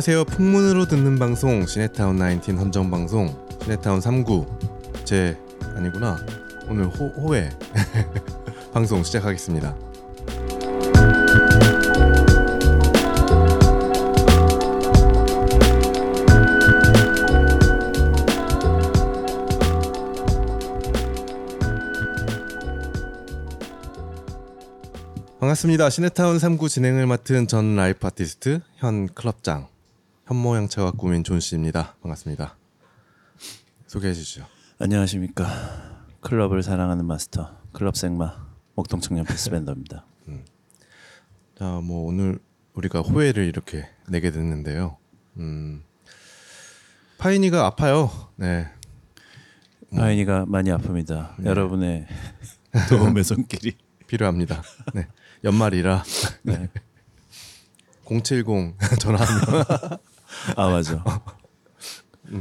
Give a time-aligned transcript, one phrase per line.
[0.00, 0.24] 안녕하세요.
[0.24, 5.36] 풍문으로 듣는 방송 시네타운 19 헌정 방송 시네타운 3구 제
[5.76, 6.16] 아니구나
[6.70, 7.50] 오늘 호, 호회
[8.72, 9.76] 방송 시작하겠습니다.
[25.40, 25.90] 반갑습니다.
[25.90, 29.68] 시네타운 십구 진행을 맡은 전 life artist 현 클럽장
[30.30, 31.96] 현모양처가 꿈인 존 씨입니다.
[32.02, 32.56] 반갑습니다.
[33.88, 34.46] 소개해 주시죠.
[34.78, 40.06] 안녕하십니까 클럽을 사랑하는 마스터 클럽 생마 목동 청년 패스밴더입니다.
[41.58, 42.38] 자, 뭐 오늘
[42.74, 44.98] 우리가 호외를 이렇게 내게 됐는데요.
[45.38, 45.82] 음,
[47.18, 48.08] 파인이가 아파요.
[48.36, 48.68] 네,
[49.92, 51.44] 파인이가 많이 아픕니다.
[51.44, 52.06] 여러분의
[52.88, 54.62] 도움의 손길이 필요합니다.
[54.94, 55.08] 네,
[55.42, 56.04] 연말이라
[56.44, 56.68] 네.
[58.06, 59.98] 070 전화하면
[60.56, 61.04] 아 맞아.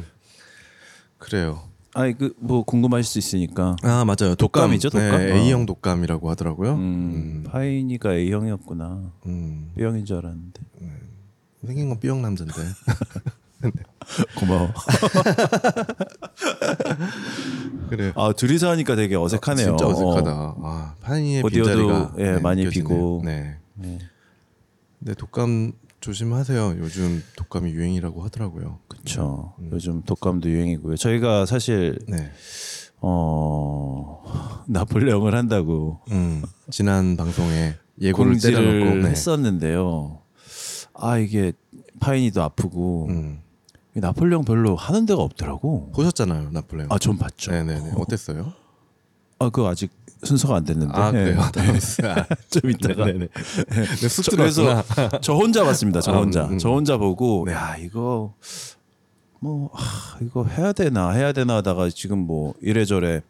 [1.17, 1.63] 그래요.
[1.93, 4.35] 아이 그뭐 궁금하실 수 있으니까 아 맞아요.
[4.35, 5.17] 독감 이죠, 독감?
[5.17, 5.35] 네, 어.
[5.35, 6.75] A형 독감이라고 하더라고요.
[6.75, 9.11] 음, 하인이가 A형이었구나.
[9.25, 10.61] 음, B형인 줄 알았는데
[11.65, 12.53] 생긴 건 B형 남자인데.
[14.37, 14.71] 고마워.
[17.89, 18.13] 그래.
[18.15, 19.75] 아 둘이서 하니까 되게 어색하네요.
[19.75, 20.31] 진짜 어색하다.
[20.31, 20.55] 어.
[20.63, 20.95] 아,
[21.43, 22.87] 오디오도, 빈자리가 예, 많이 느껴지네요.
[22.89, 23.21] 비고.
[23.25, 23.57] 네.
[23.75, 23.99] 네.
[24.99, 26.75] 근데 독감 조심하세요.
[26.79, 28.79] 요즘 독감이 유행이라고 하더라고요.
[28.87, 29.53] 그렇죠.
[29.71, 30.95] 요즘 독감도 유행이고요.
[30.95, 32.31] 저희가 사실 네.
[33.01, 39.09] 어 나폴레옹을 한다고 음, 지난 방송에 예고를 때려놓고 네.
[39.09, 40.21] 했었는데요.
[40.93, 41.53] 아 이게
[41.99, 43.41] 파인이도 아프고 음,
[43.95, 45.91] 이 나폴레옹 별로 하는 데가 없더라고.
[45.93, 46.91] 보셨잖아요, 나폴레옹.
[46.91, 47.51] 아 전 봤죠.
[47.51, 47.91] 네네네.
[47.97, 48.53] 어땠어요?
[49.39, 49.91] 아 그거 아직
[50.23, 50.93] 순서가 안 됐는데.
[50.95, 51.41] 아 그래요.
[51.53, 51.73] 네.
[51.73, 51.79] 네.
[52.49, 53.05] 좀 이따가.
[53.05, 53.27] 네네.
[53.27, 54.31] 네, 쑥.
[54.31, 54.83] 그래서
[55.21, 56.01] 저 혼자 봤습니다.
[56.01, 56.45] 저 아, 혼자.
[56.45, 56.57] 음, 음.
[56.57, 57.53] 저 혼자 보고 네.
[57.53, 58.33] 야 이거
[59.39, 63.21] 뭐 아, 이거 해야 되나 해야 되나 하다가 지금 뭐 이래저래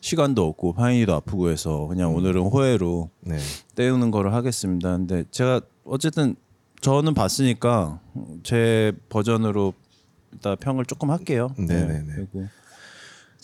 [0.00, 2.16] 시간도 없고 파인이도 아프고 해서 그냥 음.
[2.16, 3.38] 오늘은 호해로 네.
[3.74, 4.96] 때우는 거를 하겠습니다.
[4.96, 6.36] 근데 제가 어쨌든
[6.80, 8.00] 저는 봤으니까
[8.42, 9.72] 제 버전으로
[10.34, 11.54] 이따 평을 조금 할게요.
[11.56, 12.12] 네네네.
[12.14, 12.46] 그리고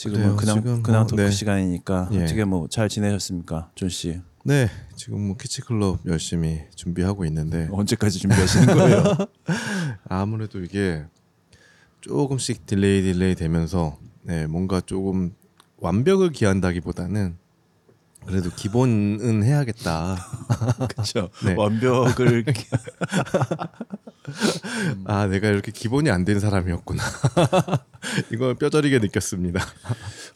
[0.02, 0.36] 지금은 그래요.
[0.36, 1.30] 그냥 지금 그냥 뭐, 토크 네.
[1.30, 2.24] 시간이니까 예.
[2.24, 4.20] 어떻게 뭐 잘 지내셨습니까, 존 씨?
[4.44, 4.68] 네.
[4.96, 9.04] 지금 뭐 키치클럽 열심히 준비하고 있는데 언제까지 준비하시는 거예요?
[10.08, 11.04] 아무래도 이게
[12.00, 15.32] 조금씩 delay delay 되면서 네, 뭔가 조금
[15.78, 17.36] 완벽을 기한다기보다는
[18.26, 20.16] 그래도 기본은 해야겠다.
[20.88, 21.28] 그렇죠.
[21.44, 21.54] 네.
[21.54, 22.44] 완벽을
[25.04, 27.02] 아, 내가 이렇게 기본이 안 된 사람이었구나.
[28.32, 29.60] 이걸 뼈저리게 느꼈습니다.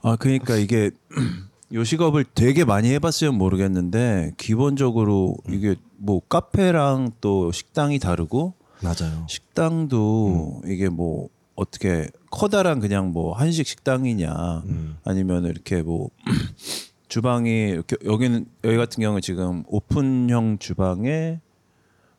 [0.03, 0.91] 아 그러니까 이게
[1.73, 9.27] 요식업을 되게 많이 해봤으면 모르겠는데 기본적으로 이게 뭐 카페랑 또 식당이 다르고 맞아요.
[9.29, 14.99] 식당도 이게 뭐 어떻게 커다란 그냥 뭐 한식 식당이냐 음.
[15.05, 16.11] 아니면 이렇게 뭐
[17.09, 21.41] 주방이 여기는 여기 같은 경우 지금 오픈형 주방에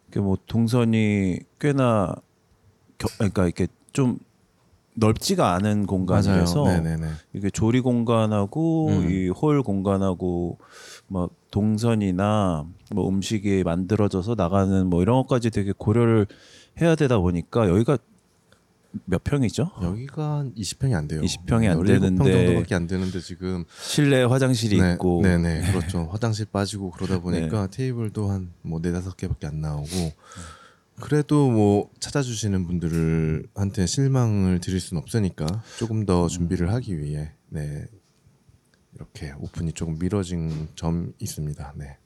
[0.08, 2.16] 이렇게 뭐 동선이 꽤나
[2.98, 4.18] 겨, 그러니까 이렇게 좀
[4.96, 7.08] 넓지가 않은 공간이라서 네네네.
[7.34, 9.10] 이게 조리 공간하고 음.
[9.12, 10.58] 이 홀 공간하고
[11.08, 16.26] 뭐 동선이나 뭐 음식이 만들어져서 나가는 뭐 이런 것까지 되게 고려를
[16.82, 17.98] 해야 되다 보니까 여기가
[19.06, 19.72] 몇 평이죠?
[19.82, 21.22] 여기가 한 20평이 안 돼요.
[21.22, 26.08] 20평이 안 17평 되는데 정도밖에 안 되는데 지금 실내 화장실이 네, 있고 네네 그렇죠.
[26.12, 27.78] 화장실 빠지고 그러다 보니까 네.
[27.78, 30.14] 테이블도 한뭐 네다섯 개밖에 안 나오고
[31.00, 35.46] 그래도 뭐 찾아주시는 분들한테 실망을 드릴 수는 없으니까
[35.78, 37.86] 조금 더 준비를 하기 위해 네
[38.96, 41.74] 이렇게 오픈이 조금 미뤄진 점 있습니다.
[41.78, 41.98] 네.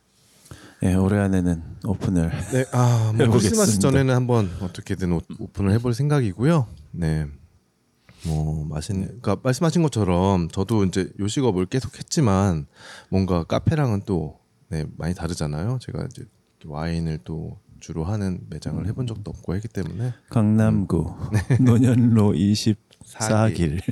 [0.82, 3.28] 네, 올해 안에는 오픈을 네, 아, 뭐.
[3.30, 6.68] 크리스마스 전에는 한번 어떻게든 오- 오픈을 해볼 생각이고요.
[6.92, 7.28] 네,
[8.26, 12.66] 뭐 맛있는, 그러니까 말씀하신 것처럼 저도 이제 요식업을 계속 했지만
[13.10, 14.40] 뭔가 카페랑은 또
[14.70, 15.78] 네, 많이 다르잖아요.
[15.82, 16.24] 제가 이제
[16.66, 20.14] 와인을 또 주로 하는 매장을 해본 적도 없고 했기 때문에.
[20.30, 21.16] 강남구
[21.60, 22.34] 논현로
[23.14, 23.82] 24길.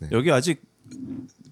[0.00, 0.62] 네, 여기 아직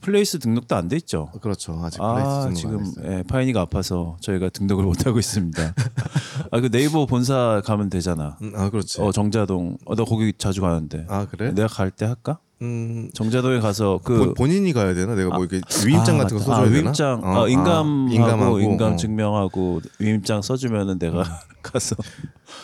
[0.00, 1.30] place 등록도 안 돼 있죠?
[1.40, 1.80] 그렇죠.
[1.82, 2.84] 아직 아 지금.
[3.04, 5.74] 예, 파인이가 아파서 저희가 등록을 못 하고 있습니다.
[6.52, 8.36] 아 그 네이버 본사 가면 되잖아.
[8.42, 9.00] 음, 아 그렇지.
[9.00, 9.78] 어 정자동.
[9.86, 11.06] 어 나 거기 자주 가는데.
[11.08, 11.52] 아 그래?
[11.52, 12.38] 내가 갈 때 할까?
[12.60, 15.14] 음, 정자동에 가서 그 본- 본인이 가야 되나?
[15.14, 16.42] 내가 뭐 이렇게 위임장 아, 같은 거.
[16.44, 16.74] 써줘야 아, 되나?
[16.76, 18.96] 위임장 어, 아, 인감하고 인감하고, 인감 어.
[18.96, 21.24] 증명하고 위임장 써주면은 내가 음.
[21.62, 21.96] 가서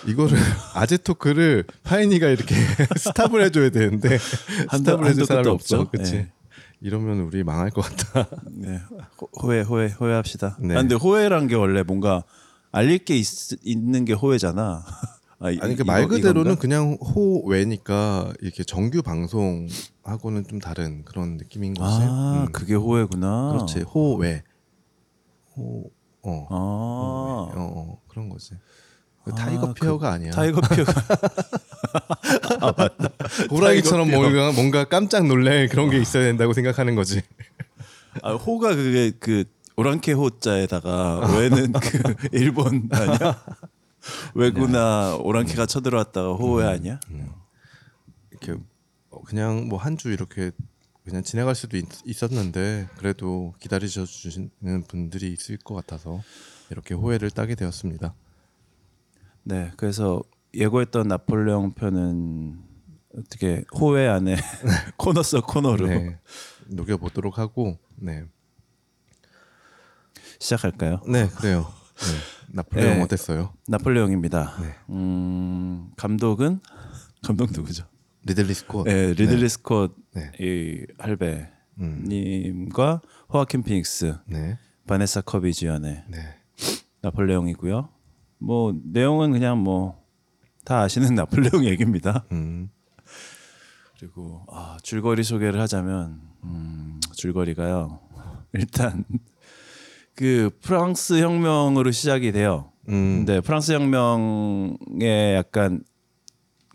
[0.07, 0.39] 이거를
[0.75, 2.55] 아재 토크를 파이니가 이렇게
[2.99, 4.19] 스탑을 해줘야 되는데
[4.69, 5.89] 한도- 스탑을 해줄 사람이 없죠.
[5.89, 6.13] 그렇지?
[6.13, 6.31] 네.
[6.81, 8.29] 이러면 우리 망할 것 같다.
[8.50, 8.81] 네,
[9.21, 10.56] 호- 호해 호해 호해합시다.
[10.61, 10.75] 네.
[10.75, 12.25] 아, 근데 호해란 게 원래 뭔가
[12.73, 13.27] 알릴 게 있,
[13.62, 14.85] 있는 게 호외잖아.
[15.41, 16.61] 아, 이- 아니 그 이거- 말 그대로는 이건가?
[16.61, 22.03] 그냥 호외니까 이렇게 정규 방송하고는 좀 다른 그런 느낌인 거지.
[22.03, 22.53] 아 음.
[22.53, 23.53] 그게 호외구나.
[23.53, 24.43] 그렇지 호외.
[25.56, 25.91] 호
[26.23, 26.47] 어.
[26.50, 28.55] 아 어, 어 그런 거지.
[29.25, 30.31] 그 아, 타이거 그 피어가 아니야.
[30.31, 30.93] tiger fear가
[33.51, 34.31] 호랑이처럼 tiger fear.
[34.33, 37.23] 뭔가 뭔가 깜짝 놀랄 그런 게 있어야 된다고 생각하는 거지.
[38.23, 39.45] 아, 호가 그게 그
[39.77, 43.43] 오랑캐 호자에다가 왜는 그 일본 아니야?
[44.35, 46.99] 왜구나 오랑캐가 쳐들어왔다가 호외 아니야?
[48.31, 48.61] 이렇게
[49.11, 50.51] 어, 그냥 뭐 한 주 이렇게
[51.05, 56.23] 그냥 지나갈 수도 있, 있었는데 그래도 기다리셔 주시는 분들이 있을 것 같아서
[56.71, 58.15] 이렇게 호회를 따게 되었습니다.
[59.50, 60.23] 네, 그래서
[60.55, 62.62] 예고했던 나폴레옹 편은
[63.19, 64.37] 어떻게 호외 안에
[64.97, 66.20] 코너 속 코너로 네.
[66.69, 68.23] 녹여 보도록 하고 네.
[70.38, 71.00] 시작할까요?
[71.08, 71.67] 네, 그래요.
[71.97, 72.52] 네.
[72.52, 73.02] 나폴레옹 네.
[73.02, 73.52] 어땠어요?
[73.67, 74.56] 나폴레옹입니다.
[74.62, 74.75] 네.
[74.91, 76.61] 음, 감독은
[77.25, 77.87] 감독 누구죠?
[78.23, 78.87] 리들리 스콧.
[78.87, 80.31] 네, 리들리 스콧 네.
[80.38, 81.50] 이 할배
[81.81, 82.05] 음.
[82.06, 83.00] 님과
[83.32, 84.58] 호아킨 피닉스, 네.
[84.87, 86.37] 바네사 커비 주연의 네.
[87.02, 87.88] 나폴레옹이고요.
[88.41, 90.01] 뭐 내용은 그냥 뭐
[90.65, 92.25] 다 아시는 나폴레옹 얘기입니다.
[92.33, 92.71] 음.
[93.99, 98.01] 그리고 아, 줄거리 소개를 하자면 음, 줄거리가요.
[98.55, 99.05] 일단
[100.15, 102.73] 그 프랑스 혁명으로 시작이 돼요.
[102.89, 103.25] 음.
[103.25, 105.83] 근데 프랑스 혁명에 약간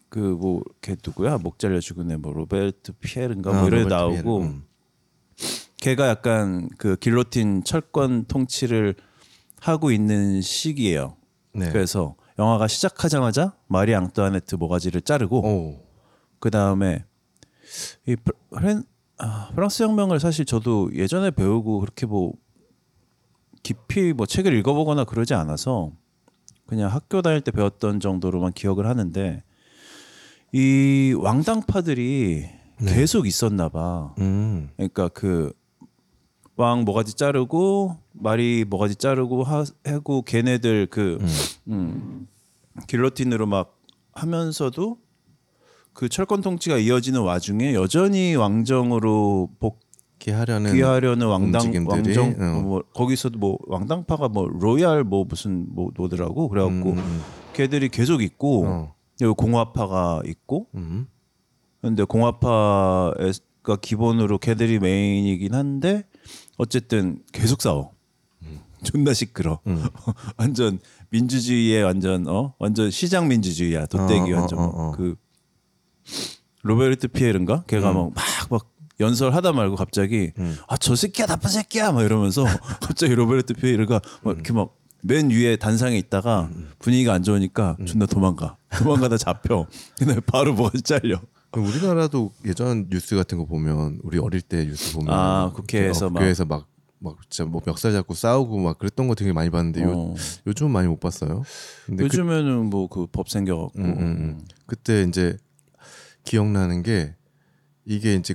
[0.10, 4.52] 그뭐 걔 누구야 목 잘려 죽은 애뭐 로베스피에르인가 뭐 아, 이런 나오고 피에르.
[4.52, 4.64] 음.
[5.78, 8.96] 걔가 약간 그 길로틴 철권 통치를
[9.62, 11.18] 하고 있는 시기예요.
[11.56, 11.72] 네.
[11.72, 15.86] 그래서 영화가 시작하자마자 마리 앙뚜아네트 모가지를 자르고 오.
[16.40, 17.06] 그 다음에
[18.08, 18.84] 이 프, 프렌,
[19.18, 22.34] 아, 프랑스 혁명을 사실 저도 예전에 배우고 그렇게 뭐
[23.64, 25.92] 깊이 뭐 책을 읽어보거나 그러지 않아서
[26.68, 29.44] 그냥 학교 다닐 때 배웠던 정도로만 기억을 하는데
[30.52, 32.50] 이 왕당파들이
[32.88, 34.14] 계속 있었나 봐.
[34.20, 34.70] 음.
[34.76, 35.54] 그러니까 그
[36.58, 41.20] 왕 모가지 자르고 마리 모가지 자르고 하, 하고 걔네들 그
[41.68, 42.28] 음,
[42.88, 43.78] 길로틴으로 막
[44.14, 44.98] 하면서도
[45.94, 52.62] 그 철권 통치가 이어지는 와중에 여전히 왕정으로 복귀하려는 왕당 움직임들이, 왕정 어.
[52.62, 57.22] 뭐 거기서도 뭐 왕당파가 뭐 로얄 뭐 무슨 뭐 노더라고 그래갖고 음, 음,
[57.54, 58.96] 걔들이 계속 있고 어.
[59.22, 61.08] 여기 공화파가 있고 음.
[61.82, 63.14] 근데 공화파가
[63.82, 66.04] 기본으로 걔들이 메인이긴 한데
[66.58, 67.92] 어쨌든 계속 싸워.
[68.84, 69.60] 존나 시끄러.
[69.68, 69.84] 음.
[70.38, 70.80] 완전
[71.10, 73.88] 민주주의의 완전 어 완전 시장 민주주의야.
[73.88, 74.92] 도떼기 어, 어, 완전 어, 뭐 어.
[74.92, 75.16] 그
[76.62, 77.64] 로베르트 피에르인가?
[77.68, 78.12] 걔가 음.
[78.50, 80.32] 막막 연설하다 말고 갑자기
[80.68, 82.44] 아 저 새끼야 나쁜 새끼야 막 이러면서
[82.82, 86.50] 갑자기 로베르트 피에르가 막 이렇게 막 맨 위에 단상에 있다가
[86.80, 88.58] 분위기가 안 좋으니까 존나 도망가.
[88.72, 89.68] 도망가다 잡혀.
[90.00, 91.22] 근데 바로 뭐가 잘려.
[91.62, 96.20] 우리나라도 예전 뉴스 같은 거 보면 우리 어릴 때 뉴스 보면 아, 국회에서 어, 막-
[96.20, 99.94] 국회에서 막 막 진짜 뭐 멱살 잡고 싸우고 막 그랬던 거 되게 많이 봤는데 요,
[99.96, 100.16] 어.
[100.48, 101.44] 요즘은 많이 못 봤어요.
[101.86, 104.46] 그, 요즘에는 뭐그 법 생겨갖고 음, 음, 음.
[104.66, 105.38] 그때 이제
[106.24, 107.16] 기억나는 게
[107.86, 108.34] 이게 이제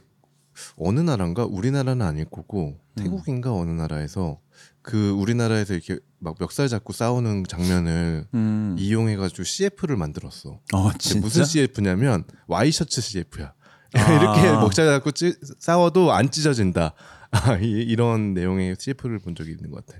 [0.77, 4.39] 어느 나라인가 우리나라는 아닐 거고 태국인가 어느 나라에서
[4.83, 8.77] 그 우리나라에서 이렇게 막 멱살 잡고 싸우는 장면을 음.
[8.79, 10.61] 이용해가지고 CF를 만들었어.
[10.73, 13.55] 어 진짜 무슨 CF냐면 와이셔츠 CF야.
[13.95, 14.13] 아.
[14.13, 16.95] 이렇게 먹자 잡고 찌, 싸워도 안 찢어진다.
[17.33, 19.99] 아, 이, 이런 내용의 CF를 본 적이 있는 것 같아.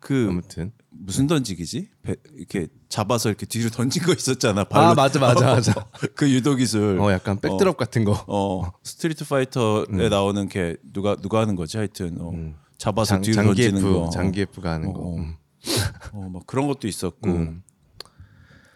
[0.00, 0.72] 그 아무튼.
[0.92, 1.88] 무슨 던지기지?
[2.02, 4.64] 배, 이렇게 잡아서 이렇게 뒤로 던진 거 있었잖아.
[4.64, 4.86] 발로.
[4.86, 5.86] 아 맞아 맞아 맞아.
[6.14, 6.98] 그 유도 기술.
[6.98, 8.24] 어 약간 백드롭 같은 거.
[8.26, 12.32] 어 스트리트 파이터에 나오는 게 누가 누가 하는 거지 하여튼 어,
[12.80, 14.10] 잡아서 장, 뒤로 장기 던지는 F 거.
[14.10, 15.00] 장기에프가 하는 거.
[15.00, 15.16] 어, 어.
[15.18, 15.34] 음.
[16.14, 17.62] 어, 막 그런 것도 있었고 음.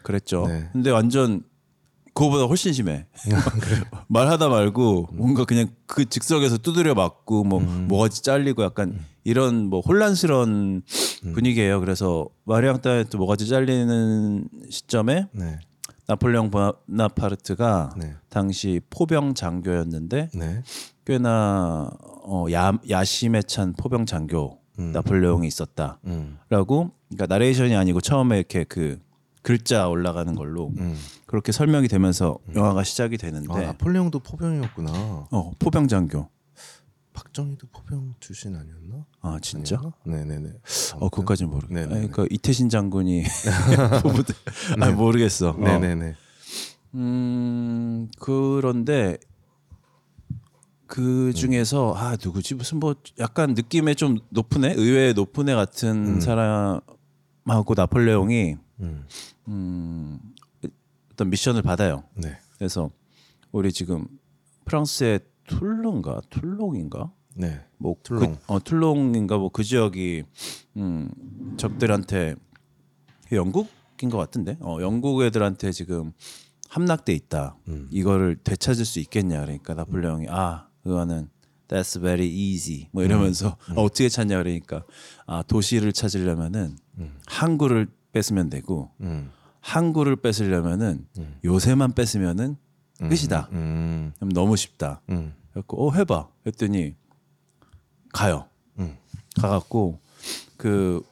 [0.02, 0.46] 그랬죠.
[0.46, 0.68] 네.
[0.72, 1.42] 근데 완전
[2.12, 3.06] 그거보다 훨씬 심해.
[4.08, 10.82] 말하다 말고 뭔가 그냥 그 즉석에서 두드려 맞고 뭐 모가지 잘리고 약간 이런 뭐 혼란스러운
[11.32, 11.80] 분위기예요.
[11.80, 15.58] 그래서 마리앙따네트 뭐가지 잘리는 시점에 네.
[16.06, 18.14] 나폴레옹 보나파르트가 네.
[18.28, 20.62] 당시 포병 장교였는데 네.
[21.06, 21.90] 꽤나
[22.26, 26.38] 어, 야, 야심에 찬 포병 장교 나폴레옹이 있었다라고 음.
[26.48, 28.98] 그러니까 나레이션이 아니고 처음에 이렇게 그
[29.42, 30.96] 글자 올라가는 걸로 음.
[31.26, 34.90] 그렇게 설명이 되면서 영화가 시작이 되는데 아 나폴레옹도 포병이었구나.
[35.30, 36.28] 어 포병 장교
[37.14, 39.06] 박정희도 포병 출신 아니었나?
[39.22, 39.96] 아 진짜 아니었나?
[40.04, 40.52] 네네네.
[40.96, 41.94] 어 그것까지는 모르겠 네네네.
[42.00, 43.22] 아니, 그러니까 이태신 장군이
[44.02, 44.34] 포부대
[44.80, 45.56] 아 모르겠어 어.
[45.56, 46.14] 네네네.
[46.96, 49.16] 음 그런데
[50.86, 56.20] 그 중에서 아 누구지 무슨 뭐 약간 느낌에 좀 높은 애 의외의 높은 애 같은
[56.20, 56.80] 사람이
[57.46, 59.06] 하고 나폴레옹이 음.
[59.48, 60.18] 음,
[61.12, 62.04] 어떤 미션을 받아요.
[62.14, 62.38] 네.
[62.58, 62.90] 그래서
[63.52, 64.06] 우리 지금
[64.64, 67.60] 프랑스의 툴룬가 툴롱인가 네.
[67.78, 68.34] 뭐 툴롱.
[68.34, 70.24] 그, 어 툴롱인가 뭐 그 지역이
[70.76, 71.10] 음
[71.56, 72.34] 적들한테
[73.32, 76.12] 영국인 것 같은데 어 영국 애들한테 지금
[76.68, 77.56] 함락돼 있다.
[77.68, 77.88] 음.
[77.90, 81.28] 이거를 되찾을 수 있겠냐 그러니까 나폴레옹이 아 그거는
[81.68, 83.78] That's very easy 뭐 이러면서 음.
[83.78, 84.84] 어, 어떻게 찾냐 그러니까
[85.26, 86.76] 아 도시를 찾으려면은
[87.26, 89.30] 항구를 뺏으면 되고 음.
[89.60, 91.06] 항구를 뺏으려면은
[91.44, 92.56] 요새만 뺏으면은
[92.98, 93.48] 끝이다.
[93.52, 94.12] 음.
[94.16, 95.00] 그럼 너무 쉽다.
[95.10, 95.34] 음.
[95.50, 96.28] 그래갖고 어 해봐.
[96.46, 96.94] 했더니
[98.12, 98.48] 가요.
[98.78, 98.96] 음.
[99.40, 99.98] 가갖고
[100.56, 101.02] 그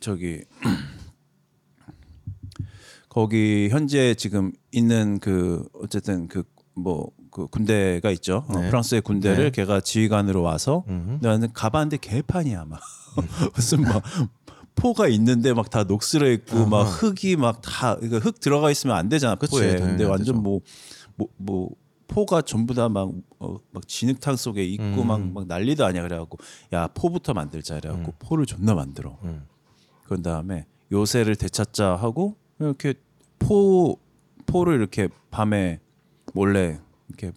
[0.00, 0.44] 저기
[3.08, 6.42] 거기 현재 지금 있는 그 어쨌든 그
[6.78, 8.46] 뭐 그 군대가 있죠.
[8.48, 8.70] 어, 네.
[8.70, 9.50] 프랑스의 군대를 네.
[9.50, 10.84] 걔가 지휘관으로 와서.
[11.20, 12.80] 나는 가봤는데 개판이야 막
[13.54, 14.02] 무슨 막
[14.76, 19.34] 포가 있는데 막 다 녹슬어 있고 막 흙이 막다 이거 흙 들어가 있으면 안 되잖아
[19.34, 20.40] 그치, 포에 근데 안 완전 되죠.
[20.40, 21.70] 뭐뭐 뭐
[22.08, 25.34] 포가 전부 다막 어, 막 진흙탕 속에 있고 막, 음.
[25.34, 26.38] 막 난리도 아니야 그래갖고
[26.72, 29.46] 야 포부터 만들자 그래갖고 포를 존나 만들어 음.
[30.04, 32.94] 그런 다음에 요새를 되찾자 하고 이렇게
[33.40, 33.98] 포
[34.46, 35.80] 포를 이렇게 밤에
[36.32, 37.32] 몰래 이렇게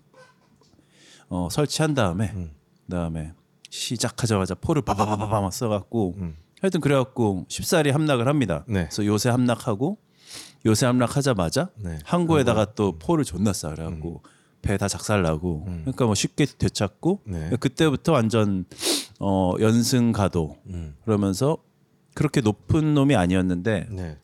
[1.30, 2.52] 어, 설치한 다음에 음.
[2.86, 3.34] 그다음에
[3.72, 6.36] 시작하자마자 포를 바바바바바 막 써갖고 음.
[6.62, 8.66] 하여튼 그래갖고 쉽사리 함락을 합니다.
[8.68, 8.84] 네.
[8.86, 9.98] 그래서 요새 함락하고
[10.66, 12.00] 요새 함락하자마자 네.
[12.04, 14.24] 항구에다가 또 포를 존나 쏴 그래갖고
[14.62, 17.50] 배다 작살나고 그러니까 뭐 쉽게 되찾고 네.
[17.60, 18.66] 그때부터 완전
[19.20, 20.96] 어 연승 가도 음.
[21.06, 21.58] 그러면서
[22.14, 24.18] 그렇게 높은 놈이 아니었는데 네.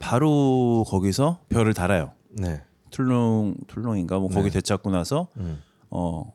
[0.00, 2.12] 바로 거기서 별을 달아요.
[2.30, 2.62] 네.
[2.90, 4.54] 툴롱 툴롱인가 뭐 거기 네.
[4.54, 5.62] 되찾고 나서 음.
[5.90, 6.32] 어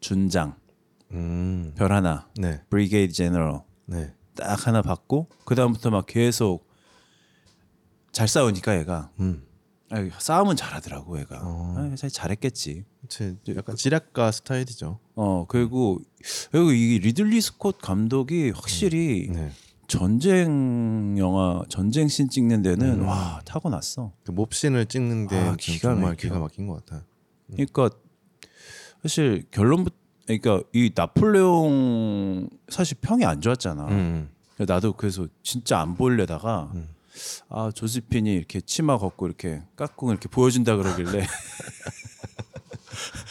[0.00, 0.56] 준장
[1.12, 1.72] 음.
[1.76, 2.62] 별 하나 네.
[2.70, 4.14] brigade general 네.
[4.34, 6.66] 딱 하나 받고 그 다음부터 막 계속
[8.12, 9.44] 잘 싸우니까 얘가 음.
[9.90, 11.74] 아이, 싸움은 잘하더라고 얘가 어.
[11.76, 14.98] 아, 잘 잘했겠지 제 약간 지략가 스타일이죠.
[15.14, 15.98] 어 그리고
[16.50, 19.50] 그리고 이 리들리 스콧 감독이 확실히 네.
[19.88, 25.88] 전쟁 영화 전쟁 씬 찍는 데는 와 타고났어 그 몹신을 찍는 데 아, 좀 기가
[25.90, 26.16] 정말 막혀.
[26.22, 27.02] 기가 막힌 것 같아 요.
[27.52, 27.90] 그러니까
[29.02, 34.30] 사실 결론부터 그러니까 이 나폴레옹 사실 평이 안 좋았잖아 음.
[34.58, 36.88] 나도 그래서 진짜 안 보려다가 음.
[37.48, 41.26] 아 조세핀이 이렇게 치마 걷고 이렇게 깍꿍 이렇게 보여준다 그러길래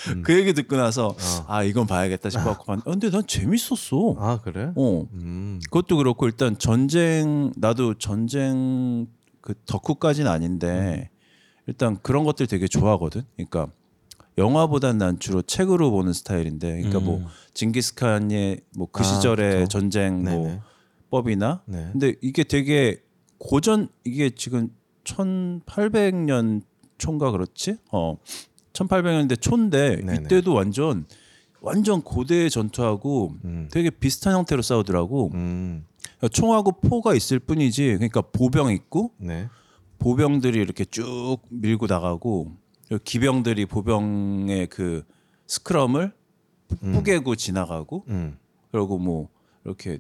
[0.23, 1.15] 그 얘기 듣고 나서
[1.47, 4.15] 아 이건 봐야겠다 싶어갖고 봤는데 어, 근데 난 재밌었어.
[4.17, 4.71] 아 그래?
[4.75, 5.59] 어 음.
[5.65, 9.07] 그것도 그렇고 일단 전쟁 나도 전쟁
[9.41, 11.09] 그 덕후까지는 아닌데
[11.67, 13.23] 일단 그런 것들 되게 좋아하거든.
[13.35, 13.67] 그러니까
[14.41, 19.01] 영화보단 난 주로 책으로 보는 스타일인데, 그러니까 뭐 징기스칸의 뭐그 음.
[19.01, 19.67] 아, 시절의 그쵸.
[19.67, 20.61] 전쟁 뭐 네네.
[21.09, 21.89] 법이나 네.
[21.91, 23.01] 근데 이게 되게
[23.37, 24.69] 고전 이게 지금
[25.03, 26.61] 1800년
[26.97, 27.77] 초인가 그렇지?
[27.91, 28.17] 어.
[28.73, 30.21] 1800년대 초인데 네네.
[30.25, 31.05] 이때도 완전
[31.59, 33.69] 완전 고대 전투하고 음.
[33.71, 35.31] 되게 비슷한 형태로 싸우더라고.
[35.33, 35.85] 음.
[36.31, 37.95] 총하고 포가 있을 뿐이지.
[37.95, 39.47] 그러니까 보병 있고 네.
[39.99, 42.53] 보병들이 이렇게 쭉 밀고 나가고
[42.97, 45.03] 기병들이 보병의 그
[45.47, 46.13] 스크럼을
[46.67, 48.37] 뿌개고 지나가고 음.
[48.71, 49.29] 그리고 뭐
[49.65, 49.99] 이렇게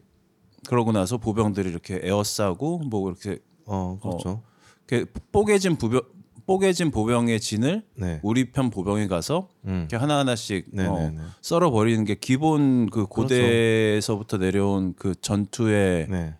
[0.67, 4.43] 그러고 나서 보병들이 이렇게 에어싸고 뭐 이렇게 어 그렇죠.
[4.87, 6.01] 이렇게 뽀개진 부병
[6.45, 8.19] 뽀개진 보병의 진을 네.
[8.23, 9.79] 우리 편 보병이 가서 음.
[9.81, 11.17] 이렇게 하나 하나씩 어, 네네네.
[11.41, 16.35] 썰어 버리는 게 기본 그 고대에서부터 내려온 그 전투의 네.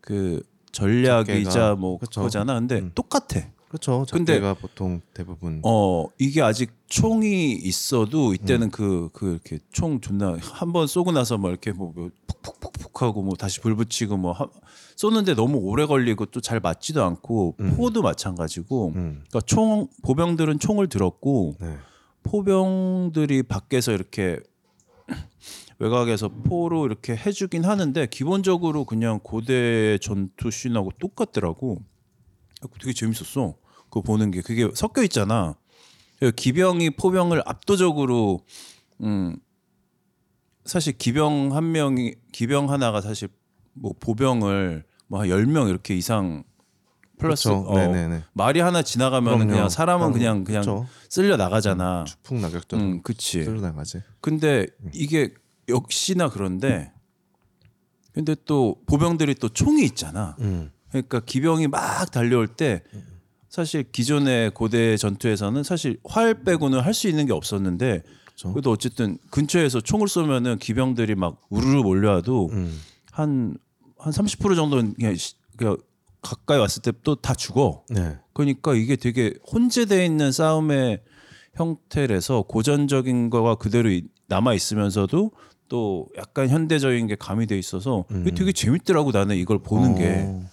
[0.00, 1.76] 그 전략이자.
[1.78, 2.20] 뭐 그쵸.
[2.20, 2.54] 그거잖아.
[2.54, 2.92] 근데 음.
[2.94, 3.40] 똑같아.
[3.68, 4.06] 그렇죠.
[4.10, 8.34] 근데- 근데가 보통 대부분 어 이게 아직 총이 있어도 음.
[8.34, 13.22] 이때는 그그 이렇게 총 존나 한 번 쏘고 나서 뭐 이렇게 뭐, 뭐 푹푹푹푹 하고
[13.22, 14.46] 뭐 다시 불 붙이고 뭐 하,
[14.96, 19.24] 쏘는데 너무 오래 걸리고 또 잘 맞지도 않고 포도 마찬가지고 음.
[19.28, 21.76] 그러니까 총 보병들은 총을 들었고 네.
[22.22, 24.40] 포병들이 밖에서 이렇게
[25.78, 31.78] 외곽에서 포로 이렇게 해주긴 하는데 기본적으로 그냥 고대 전투 씬하고 똑같더라고.
[32.80, 33.54] 되게 재밌었어.
[33.84, 35.56] 그거 보는 게 그게 섞여 있잖아.
[36.18, 38.40] 그 기병이 포병을 압도적으로
[39.02, 39.36] 음
[40.64, 43.28] 사실 기병 한 명이 기병 하나가 사실
[43.72, 46.44] 뭐 보병을 뭐한 10명 이렇게 이상
[47.18, 47.64] 플러스 그렇죠.
[47.68, 48.22] 어.
[48.32, 49.48] 말이 하나 지나가면.
[49.48, 50.86] 그냥 사람은 음, 그냥 그냥 그쵸.
[51.08, 52.04] 쓸려 나가잖아.
[52.04, 53.44] 추풍 낙엽처럼 음, 그치.
[53.44, 54.02] 쓸려 나가지.
[54.20, 55.34] 근데 이게
[55.68, 56.92] 역시나 그런데
[58.12, 60.36] 근데 또 보병들이 또 총이 있잖아.
[60.40, 60.70] 음.
[60.90, 62.82] 그러니까 기병이 막 달려올 때
[63.48, 68.52] 사실 기존의 고대 전투에서는 사실 활 빼고는 할 수 있는 게 없었는데 그쵸.
[68.52, 72.78] 그래도 어쨌든 근처에서 총을 쏘면은 기병들이 막 우르르 몰려와도 음.
[73.10, 73.56] 한한
[73.98, 75.76] 30% 정도는 그냥, 시- 그냥
[76.22, 77.84] 가까이 왔을 때 또 다 죽어.
[77.90, 78.16] 네.
[78.32, 81.00] 그러니까 이게 되게 혼재돼 있는 싸움의
[81.54, 83.88] 형태라서 고전적인 거가 그대로
[84.28, 85.32] 남아 있으면서도
[85.68, 90.24] 또 약간 현대적인 게 가미돼 있어서 이게 되게 재밌더라고 나는 이걸 보는 게.
[90.26, 90.47] 어, 그래서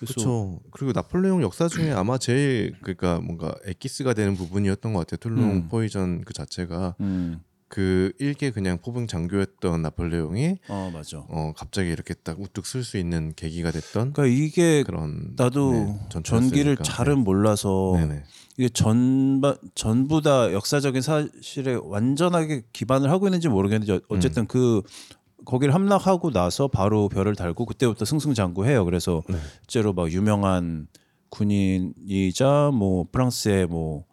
[0.00, 0.60] 그렇죠.
[0.70, 5.18] 그리고 나폴레옹 역사 중에 아마 제일 그러니까 뭔가 엑기스가 되는 부분이었던 것 같아요.
[5.18, 5.68] 툴롱 음.
[5.68, 11.18] 포위전 그 자체가 음, 그 일개 그냥 포병 장교였던 나폴레옹이 어 맞아.
[11.28, 16.22] 어 갑자기 이렇게 딱 우뚝 설 수 있는 계기가 됐던 그러니까 이게 그런 나도 네.
[16.24, 18.24] 전기를 잘은 몰라서 네네.
[18.56, 24.82] 이게 전바 전부 다 역사적인 사실에 완전하게 기반을 하고 있는지 모르겠는데 어- 어쨌든 그
[25.44, 28.84] 거기를 함락하고 나서 바로 별을 달고 그때부터 승승장구해요.
[28.84, 29.36] 그래서 네.
[29.62, 30.88] 실제로 막 유명한
[31.30, 34.04] 군인이자 뭐 프랑스의 뭐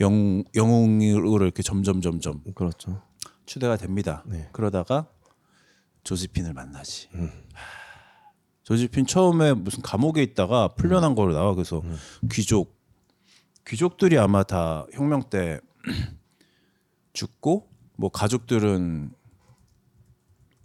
[0.00, 3.02] 영, 영웅으로 이렇게 점점 점점 그렇죠.
[3.46, 4.24] 추대가 됩니다.
[4.26, 4.48] 네.
[4.52, 5.08] 그러다가
[6.04, 7.08] 조지핀을 만나지.
[7.14, 7.30] 음.
[7.52, 7.64] 하,
[8.62, 11.54] 조지핀 처음에 무슨 감옥에 있다가 풀려난 거로 나와.
[11.54, 11.96] 그래서 음.
[12.30, 12.78] 귀족
[13.66, 15.60] 귀족들이 아마 다 혁명 때
[17.12, 19.12] 죽고 뭐 가족들은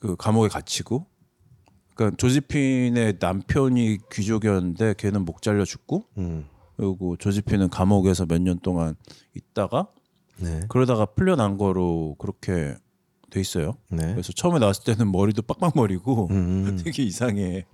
[0.06, 1.06] 그 감옥에 갇히고
[1.96, 6.46] 그러니까 조지핀의 남편이 귀족이었는데 걔는 목 잘려 죽고 음.
[6.78, 8.96] 그리고 조지핀은 감옥에서 몇 년 동안
[9.34, 9.88] 있다가
[10.38, 10.60] 네.
[10.68, 12.76] 그러다가 풀려난 거로 그렇게
[13.30, 13.78] 돼 있어요.
[13.90, 14.12] 네.
[14.12, 16.78] 그래서 처음에 나왔을 때는 머리도 빡빡머리고 음.
[16.84, 17.66] 되게 이상해.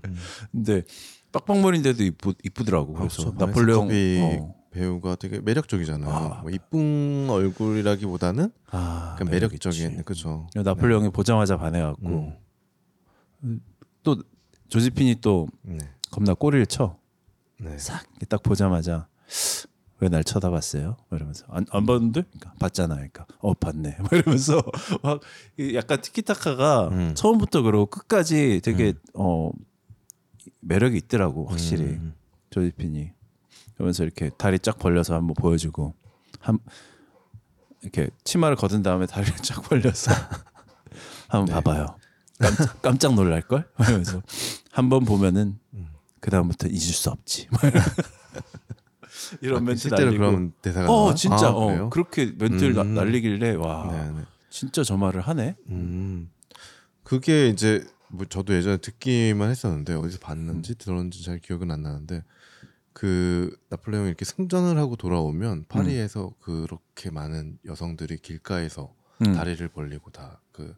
[0.52, 0.84] 근데
[1.32, 2.94] 빡빡머리인데도 이쁘, 이쁘더라고.
[2.94, 3.46] 그래서 그렇죠.
[3.46, 3.90] 나폴레옹
[4.24, 4.56] 어.
[4.72, 6.40] 배우가 되게 매력적이잖아요.
[6.42, 10.04] 뭐 이쁜 얼굴이라기보다는 아, 매력 매력적인.
[10.04, 10.48] 그죠.
[10.56, 12.34] 나폴레옹이 보자마자 반해갖고
[14.04, 14.24] 또
[14.70, 15.78] 조지핀이 또 네.
[16.10, 16.98] 겁나 꼬리를 쳐.
[17.60, 17.78] 네.
[17.78, 19.08] 싹딱 보자마자
[20.00, 20.98] 왜 날 쳐다봤어요?
[21.10, 22.24] 뭐 이러면서 안, 안 봤는데?
[22.24, 22.96] 그러니까 봤잖아.
[22.96, 23.98] 그러니까 어 봤네.
[24.10, 24.64] 뭐 이러면서
[25.04, 27.14] 막이 약간 티키타카가 음.
[27.14, 29.52] 처음부터 그러고 끝까지 되게 어
[30.62, 32.16] 매력이 있더라고 확실히 음.
[32.50, 33.12] 조지핀이
[33.76, 35.94] 그러면서 이렇게 다리 쫙 벌려서 한번 보여주고
[36.40, 36.60] 한
[37.82, 40.12] 이렇게 치마를 걷은 다음에 다리를 쫙 벌려서
[41.28, 41.54] 한번 네.
[41.54, 41.96] 봐봐요.
[42.40, 43.68] 깜짝, 깜짝 놀랄 걸?
[43.78, 44.22] 그러면서
[44.72, 45.90] 한 번 보면은 음.
[46.20, 47.48] 그 다음부터 잊을 수 없지.
[49.42, 50.12] 이런 아, 멘트 실제로.
[50.12, 51.16] 그런 대사가 어 나와요?
[51.16, 51.90] 진짜 아, 어?
[51.90, 52.94] 그렇게 멘트를 나- 음.
[52.96, 54.22] 날리길래 와 네, 네.
[54.50, 55.56] 진짜 저 말을 하네.
[55.70, 56.30] 음.
[57.04, 62.24] 그게 이제 뭐 저도 예전에 듣기만 했었는데 어디서 봤는지 들었는지 잘 기억은 안 나는데
[62.94, 69.34] 그 나폴레옹이 이렇게 승전을 하고 돌아오면 파리에서 그렇게 많은 여성들이 길가에서 음.
[69.34, 70.76] 다리를 벌리고 다 그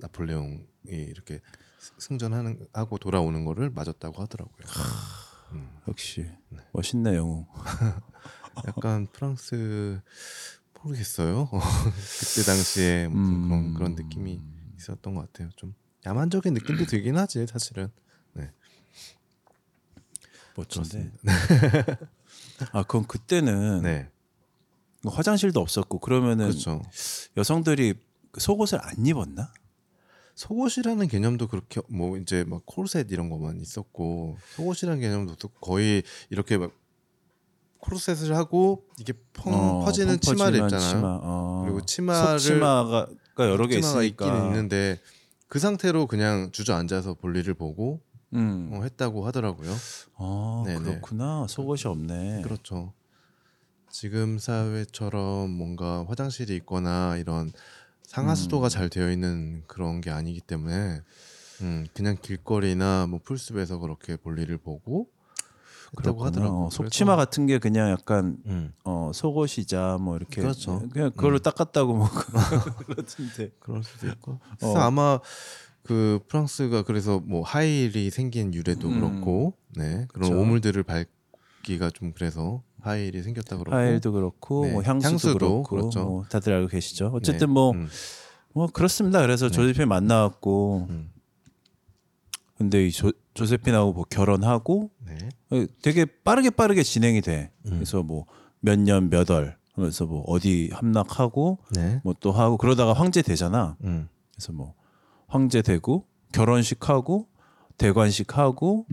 [0.00, 1.40] 나폴레옹이 이렇게
[1.98, 4.66] 승전하는 하고 돌아오는 거를 맞았다고 하더라고요.
[5.52, 5.70] 음.
[5.86, 6.26] 역시
[6.72, 7.46] 멋있네 영웅.
[8.66, 10.00] 약간 프랑스
[10.82, 11.48] 모르겠어요.
[11.50, 13.48] 그때 당시에 무슨 음.
[13.48, 14.40] 그런 그런 느낌이
[14.78, 15.50] 있었던 것 같아요.
[15.56, 15.74] 좀
[16.06, 17.90] 야만적인 느낌도 들긴 하지 사실은.
[20.58, 20.78] 네.
[20.78, 21.10] 멋진데.
[22.72, 24.08] 아 그럼 그때는 네.
[25.02, 26.82] 뭐 화장실도 없었고 그러면은 그렇죠.
[27.36, 27.94] 여성들이
[28.32, 29.52] 그 속옷을 안 입었나?
[30.34, 36.56] 속옷이라는 개념도 그렇게 뭐 이제 막 코르셋 이런 것만 있었고 속옷이라는 개념도 또 거의 이렇게
[36.58, 36.72] 막
[37.78, 40.90] 코르셋을 하고 이게 펑 어, 퍼지는 펑 치마를 입잖아요.
[40.90, 41.18] 치마.
[41.22, 41.62] 어.
[41.64, 43.06] 그리고 치마를 속치마가
[43.38, 44.26] 여러 개 치마가 있으니까.
[44.26, 45.00] 있긴 있는데
[45.48, 48.00] 그 상태로 그냥 주저앉아서 볼일을 보고
[48.34, 48.70] 음.
[48.72, 49.74] 어, 했다고 하더라고요.
[50.16, 50.82] 아 네네.
[50.82, 51.46] 그렇구나.
[51.48, 52.42] 속옷이 없네.
[52.42, 52.92] 그렇죠.
[53.90, 57.52] 지금 사회처럼 뭔가 화장실이 있거나 이런
[58.02, 58.68] 상하수도가 음.
[58.68, 61.00] 잘 되어 있는 그런 게 아니기 때문에
[61.62, 65.08] 음, 그냥 길거리나 뭐 풀숲에서 그렇게 볼일을 보고
[65.96, 66.26] 그렇구나.
[66.26, 66.66] 하더라고요.
[66.66, 70.86] 어, 속치마 같은 게 그냥 약간 음, 어, 속옷이자 뭐 이렇게 그렇죠.
[70.92, 72.08] 그냥 그걸로 닦았다고 뭐
[72.86, 73.52] 그렇던데.
[73.58, 74.32] 그럴 수도 있고.
[74.32, 74.40] 어.
[74.58, 75.18] 그래서 아마
[75.88, 79.00] 그 프랑스가 그래서 뭐 하일이 생긴 유래도 음.
[79.00, 80.38] 그렇고, 네 그런 그쵸.
[80.40, 83.74] 오물들을 밟기가 좀 그래서 하일이 생겼다 그렇고.
[83.74, 86.04] 하일도 그렇고 네, 뭐 향수도, 향수도 그렇고 그렇죠.
[86.04, 87.06] 뭐 다들 알고 계시죠.
[87.06, 89.22] 네, 어쨌든 뭐뭐 음, 그렇습니다.
[89.22, 91.10] 그래서 조세핀 만나갖고 음.
[92.58, 95.16] 근데 이 조, 조세핀하고 뭐 결혼하고 네.
[95.50, 97.50] 어, 되게 빠르게 빠르게 진행이 돼.
[97.66, 97.70] 음.
[97.70, 98.26] 그래서 뭐
[98.60, 102.00] 몇 년 몇 월 하면서 뭐 어디 함락하고 네.
[102.04, 103.76] 뭐또 하고 그러다가 황제 되잖아.
[103.84, 104.08] 음.
[104.34, 104.74] 그래서 뭐
[105.28, 107.28] 황제 되고 결혼식 하고
[107.76, 108.86] 대관식 하고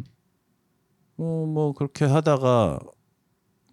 [1.15, 2.79] 뭐, 뭐 그렇게 하다가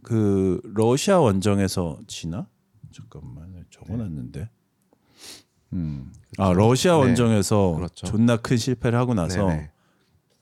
[0.02, 2.48] 그 러시아 원정에서 지나
[2.92, 4.48] 잠깐만 적어놨는데
[5.74, 6.12] 음.
[6.38, 6.98] 아 러시아 네.
[6.98, 8.06] 원정에서 그렇죠.
[8.06, 9.70] 존나 큰 실패를 하고 나서 네네.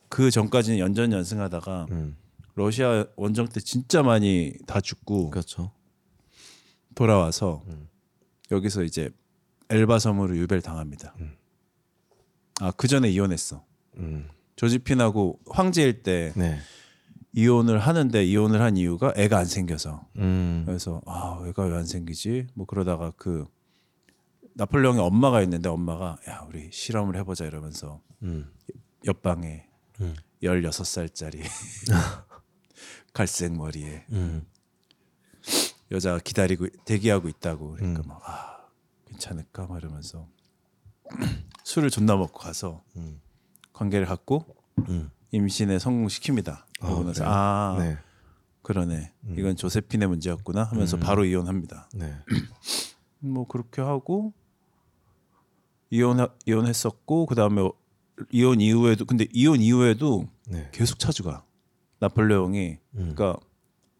[0.08, 2.16] 그 전까지는 연전 연승하다가 음.
[2.54, 5.72] 러시아 원정 때 진짜 많이 다 죽고 그렇죠.
[6.94, 7.88] 돌아와서 음.
[8.50, 9.10] 여기서 이제
[9.68, 11.14] 엘바 섬으로 유배를 당합니다.
[11.20, 11.39] 음.
[12.60, 13.64] 아 그 전에 이혼했어.
[13.96, 14.28] 음.
[14.56, 16.58] 조지핀하고 황제일 때 네.
[17.32, 20.64] 이혼을 하는데 이혼을 한 이유가 애가 안 생겨서 음.
[20.66, 23.46] 그래서 아 애가 왜 안 생기지 뭐 그러다가 그
[24.54, 28.52] 나폴레옹의 엄마가 있는데 엄마가 야 우리 실험을 해보자 이러면서 음.
[29.06, 29.66] 옆방에
[30.00, 30.14] 음.
[30.42, 31.40] 16살짜리
[33.14, 34.44] 갈색 머리에 음.
[35.90, 38.08] 여자가 기다리고 대기하고 있다고 그러니까 음.
[38.08, 38.60] 막 아
[39.08, 40.28] 괜찮을까 막 이러면서
[41.70, 43.20] 술을 존나 먹고 가서 음.
[43.72, 44.44] 관계를 갖고
[44.88, 45.08] 음.
[45.30, 46.64] 임신에 성공시킵니다.
[46.80, 47.32] 그러고 나서 그래요?
[47.32, 47.98] 아 네.
[48.62, 51.88] 그러네 이건 조세핀의 문제였구나 하면서 바로 이혼합니다.
[51.94, 52.12] 네.
[53.20, 54.32] 뭐 그렇게 하고
[55.90, 57.62] 이혼 이혼했었고 그 다음에
[58.32, 60.68] 이혼 이후에도 근데 이혼 이후에도 네.
[60.72, 61.44] 계속 찾아가
[62.00, 63.14] 나폴레옹이 음.
[63.14, 63.36] 그러니까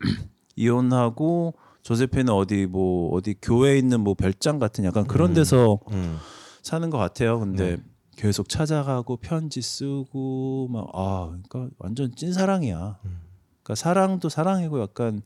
[0.57, 6.19] 이혼하고 조세피는 어디 뭐 어디 교회에 있는 뭐 별장 같은 약간 그런 데서 음.
[6.63, 7.39] 사는 것 같아요.
[7.41, 7.79] 근데
[8.17, 12.99] 계속 찾아가고 편지 쓰고 막 아 그러니까 완전 찐 사랑이야.
[13.03, 15.23] 그러니까 사랑도 사랑이고 약간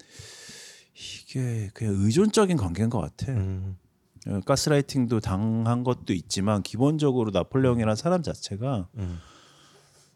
[0.95, 3.33] 이게 그냥 의존적인 관계인 것 같아.
[3.33, 3.77] 음.
[4.27, 9.19] 어, 가스라이팅도 당한 것도 있지만 기본적으로 나폴레옹이라는 사람 자체가 음.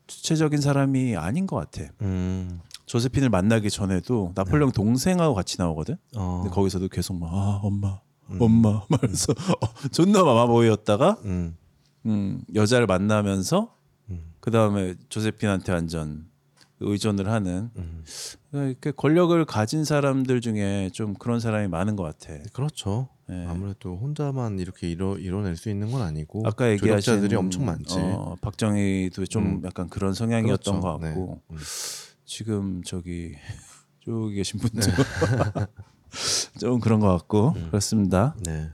[0.07, 1.90] 주체적인 사람이 아닌 것 같아.
[2.00, 2.61] 음.
[2.87, 5.96] 조세핀을 만나기 전에도 나폴레옹 동생하고 같이 나오거든.
[6.16, 6.40] 어.
[6.42, 8.00] 근데 거기서도 계속 막 아, 엄마,
[8.38, 11.57] 엄마 말해서 어, 존나 마마보이였다가 음.
[12.07, 13.75] 음, 여자를 만나면서
[14.11, 14.33] 음.
[14.41, 16.27] 그 다음에 조세핀한테 완전
[16.81, 18.05] 의존을 하는 음.
[18.53, 22.35] 이렇게 권력을 가진 사람들 중에 좀 그런 사람이 많은 것 같아.
[22.53, 23.09] 그렇죠.
[23.29, 23.45] 네.
[23.47, 27.99] 아무래도 혼자만 이렇게 이뤄 이뤄낼 수 있는 건 아니고 아까 얘기하신 조력자들이 엄청 많지.
[27.99, 29.62] 어, 박정희도 좀 음.
[29.64, 30.81] 약간 그런 성향이었던 그렇죠.
[30.81, 31.57] 것 같고 네.
[31.57, 31.59] 음.
[32.25, 33.35] 지금 저기
[34.05, 34.81] 저기 계신 분도
[36.59, 37.66] 좀 그런 것 같고 음.
[37.71, 38.35] 그렇습니다.
[38.44, 38.71] 네.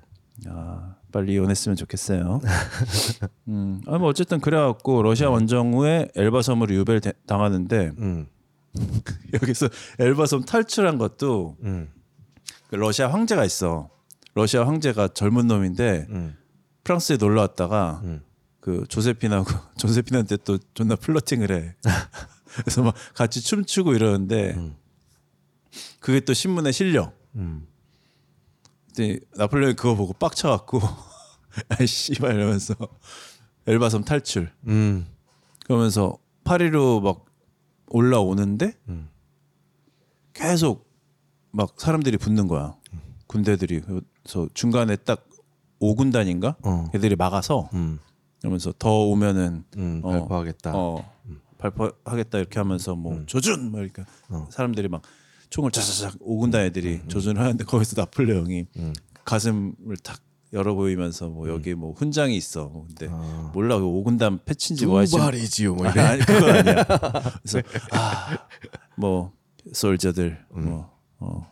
[0.48, 2.40] 아, 빨리 이혼했으면 좋겠어요.
[3.48, 8.26] 음, 아, 뭐 어쨌든 그래갖고 러시아 원정 후에 엘바 섬으로 유배를 대- 당하는데 음.
[9.32, 9.68] 여기서
[9.98, 11.88] 엘바 섬 탈출한 것도 음.
[12.68, 13.90] 그 러시아 황제가 있어.
[14.34, 16.36] 러시아 황제가 젊은 놈인데 음.
[16.82, 18.22] 프랑스에 놀러 왔다가 음.
[18.60, 21.74] 그 조세핀하고 조세핀한테 또 존나 플러팅을 해.
[22.56, 24.74] 그래서 막 같이 춤추고 이러는데 음.
[26.00, 27.12] 그게 또 신문에 실려.
[27.36, 27.66] 음.
[28.94, 30.80] 근데 나폴레옹이 그거 보고 빡쳐갖고
[31.68, 32.74] 아이 씨발 이러면서
[33.66, 34.50] 엘바섬 탈출.
[34.66, 35.06] 음.
[35.64, 37.24] 그러면서 파리로 막
[37.88, 39.08] 올라오는데 음.
[40.32, 40.90] 계속
[41.50, 42.76] 막 사람들이 붙는 거야.
[43.26, 45.26] 군대들이 그래서 중간에 딱
[45.80, 46.90] 5군단인가 어.
[46.94, 47.98] 애들이 막아서 음.
[48.40, 50.00] 그러면서 더 오면은 음.
[50.04, 50.72] 어, 발표하겠다.
[50.74, 51.14] 어
[51.58, 54.46] 발표하겠다 이렇게 하면서 뭐 조준 뭐 이렇게 어.
[54.50, 55.02] 사람들이 막
[55.54, 58.92] 총을 자자작 5군단 애들이 조준을 하는데 거기서 나폴레옹이 음.
[59.24, 60.18] 가슴을 탁
[60.52, 62.64] 열어 보이면서 뭐 여기 뭐 훈장이 있어.
[62.64, 63.52] 뭐 근데 아.
[63.54, 65.76] 몰라 그 5군단 패친지 뭐 하지 두발이지요.
[65.76, 66.00] 뭐 이래.
[66.00, 66.82] 아니 그건 아니야.
[67.44, 67.62] 그래서
[68.98, 69.30] 아뭐
[69.72, 70.90] 솔저들 뭐
[71.20, 71.48] 어,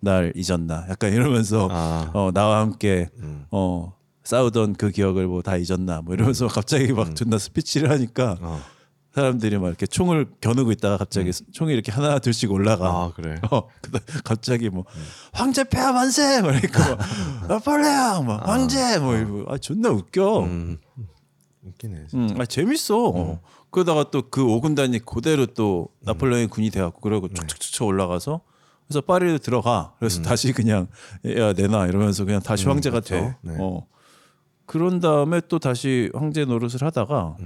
[0.00, 2.10] 날 잊었나 약간 이러면서 아.
[2.12, 3.46] 어 나와 함께 음.
[3.52, 8.60] 어 싸우던 그 기억을 뭐 다 잊었나 뭐 이러면서 갑자기 막 존나 스피치를 하니까 어.
[9.14, 12.88] 사람들이 막 이렇게 총을 겨누고 있다가 갑자기 총이 이렇게 하나 둘씩 올라가.
[12.88, 13.40] 아 그래.
[13.50, 13.68] 어,
[14.24, 14.84] 갑자기 뭐
[15.32, 20.40] 황제 폐하 만세 막 이러니까 막 나폴레옹 막 황제 뭐 이러고 아 존나 웃겨.
[20.40, 21.06] 음, 음.
[21.62, 22.06] 웃기네.
[22.08, 22.34] 진짜.
[22.38, 23.08] 아 재밌어.
[23.08, 23.40] 어.
[23.70, 28.40] 그러다가 또 그 오군단이 그대로 또 나폴레옹이 군이 돼갖고 그러고 쭉쭉쭉 쳐 올라가서
[28.86, 29.94] 그래서 파리로 들어가.
[29.98, 30.88] 그래서 다시 그냥
[31.36, 33.14] 야 내놔 이러면서 그냥 다시 황제가 그렇죠.
[33.14, 33.36] 돼.
[33.42, 33.56] 네.
[33.60, 33.86] 어.
[34.66, 37.36] 그런 다음에 또 다시 황제 노릇을 하다가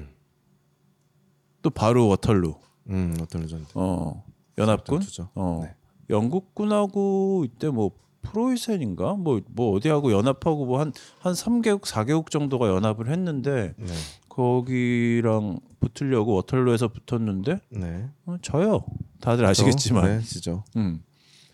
[1.62, 2.54] 또 바로 워털루.
[2.90, 3.16] 음.
[3.20, 3.66] 어떤 레전드.
[3.74, 4.24] 어
[4.56, 5.28] 연합군 전투죠.
[5.34, 5.74] 어 네.
[6.10, 7.92] 영국군하고 이때 뭐
[8.22, 10.92] 프로이센인가 뭐뭐 어디하고 연합하고 뭐 한한
[11.22, 13.86] 3개국 4개국 정도가 연합을 했는데 네.
[14.28, 18.08] 거기랑 붙으려고 워털루에서 붙었는데 네.
[18.26, 18.84] 어, 져요
[19.20, 20.64] 다들 아시겠지만 네, 지죠.
[20.76, 21.02] 음.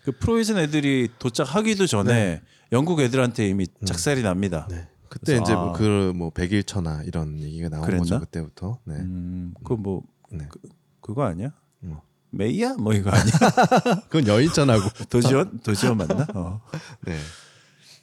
[0.03, 2.41] 그 프로이센 애들이 도착하기도 전에
[2.71, 4.87] 영국 애들한테 이미 작살이 납니다 네.
[5.19, 5.63] 그때 이제 아.
[5.63, 8.01] 뭐그뭐 백일천하 이런 얘기가 나온 그랬나?
[8.03, 8.79] 거죠 그때부터.
[8.83, 8.95] 네.
[8.95, 10.45] 음, 그뭐 네.
[10.49, 10.59] 그,
[10.99, 12.01] 그거 아니야 뭐.
[12.31, 13.33] 메이야 뭐 이거 아니야
[14.09, 14.89] 그건 여인천하고.
[15.09, 16.59] 도지원 도지원 맞나 어.
[17.05, 17.15] 네.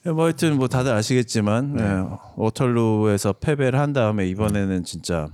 [0.04, 1.84] 네, 뭐 하여튼 뭐 다들 아시겠지만 네,
[2.36, 5.28] 워털루에서 패배를 한 다음에 이번에는 진짜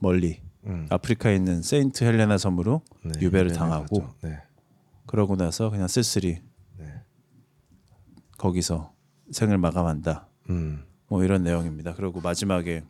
[0.00, 0.86] 멀리 음.
[0.88, 4.08] 아프리카에 있는 세인트 헬레나 섬으로 네, 유배를 네, 당하고.
[4.22, 4.38] 네.
[5.06, 6.40] 그러고 나서 그냥 쓸쓸히
[6.78, 6.86] 네.
[8.38, 8.92] 거기서
[9.32, 10.28] 생을 마감한다.
[10.48, 10.84] 음.
[11.08, 11.94] 뭐 이런 내용입니다.
[11.94, 12.84] 그리고 마지막에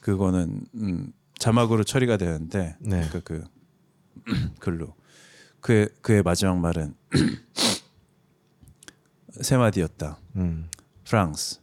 [0.00, 3.08] 그거는 음, 자막으로 처리가 되는데 네.
[3.10, 3.44] 그, 그
[4.60, 4.94] 글로
[5.60, 6.94] 그의 그의 마지막 말은
[9.40, 10.18] 세 마디였다.
[10.36, 10.68] 음.
[11.04, 11.60] 프랑스,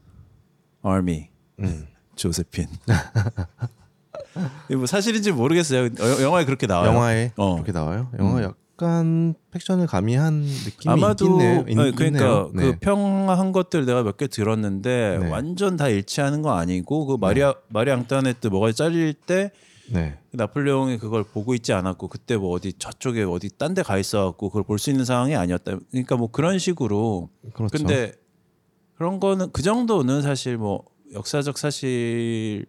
[0.82, 1.88] 아미, 음.
[2.16, 2.68] 조세핀.
[4.70, 5.90] 이거 뭐 사실인지 모르겠어요.
[6.00, 6.90] 여- 영화에 그렇게 나와요.
[6.90, 7.54] 영화에 어.
[7.56, 8.12] 그렇게 나와요.
[8.20, 11.60] 영화 약간 팩션을 가미한 느낌이 아마도 있겠네요.
[11.62, 12.52] 아니, 있- 그러니까 있네요.
[12.54, 12.78] 그 네.
[12.80, 15.30] 평한 것들 내가 몇 개 들었는데 네.
[15.30, 19.52] 완전 다 일치하는 거 아니고 그 마리아 마리 앙뚜아네트 뭐가 잘릴 때
[19.92, 20.18] 네.
[20.32, 24.64] 나폴레옹이 그걸 보고 있지 않았고 그때 뭐 어디 저쪽에 어디 딴 데 가 있어갖고 그걸
[24.64, 25.78] 볼 수 있는 상황이 아니었다.
[25.92, 27.30] 그러니까 뭐 그런 식으로.
[27.54, 27.78] 그렇죠.
[27.78, 28.14] 근데
[28.96, 32.64] 그런 거는 그 정도는 사실 뭐 역사적 사실에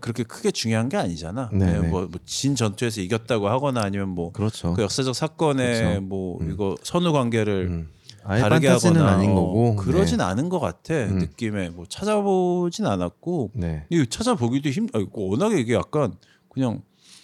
[0.00, 1.50] 그렇게 크게 중요한 게 아니잖아.
[1.52, 1.88] 네, 네.
[1.88, 4.76] 뭐진 전투에서 이겼다고 하거나 아니면 뭐그 그렇죠.
[4.78, 6.00] 역사적 사건에 그렇죠.
[6.02, 7.88] 뭐 이거 선후 관계를 음.
[8.22, 9.76] 다르게 하거나 아닌 어, 거고.
[9.76, 10.24] 그러진 네.
[10.24, 11.18] 않은 것 같아 음.
[11.18, 13.86] 느낌에 뭐 찾아보진 않았고 네.
[13.90, 14.88] 이 찾아보기도 힘.
[14.92, 16.14] 아니, 워낙에 이게 약간
[16.48, 16.82] 그냥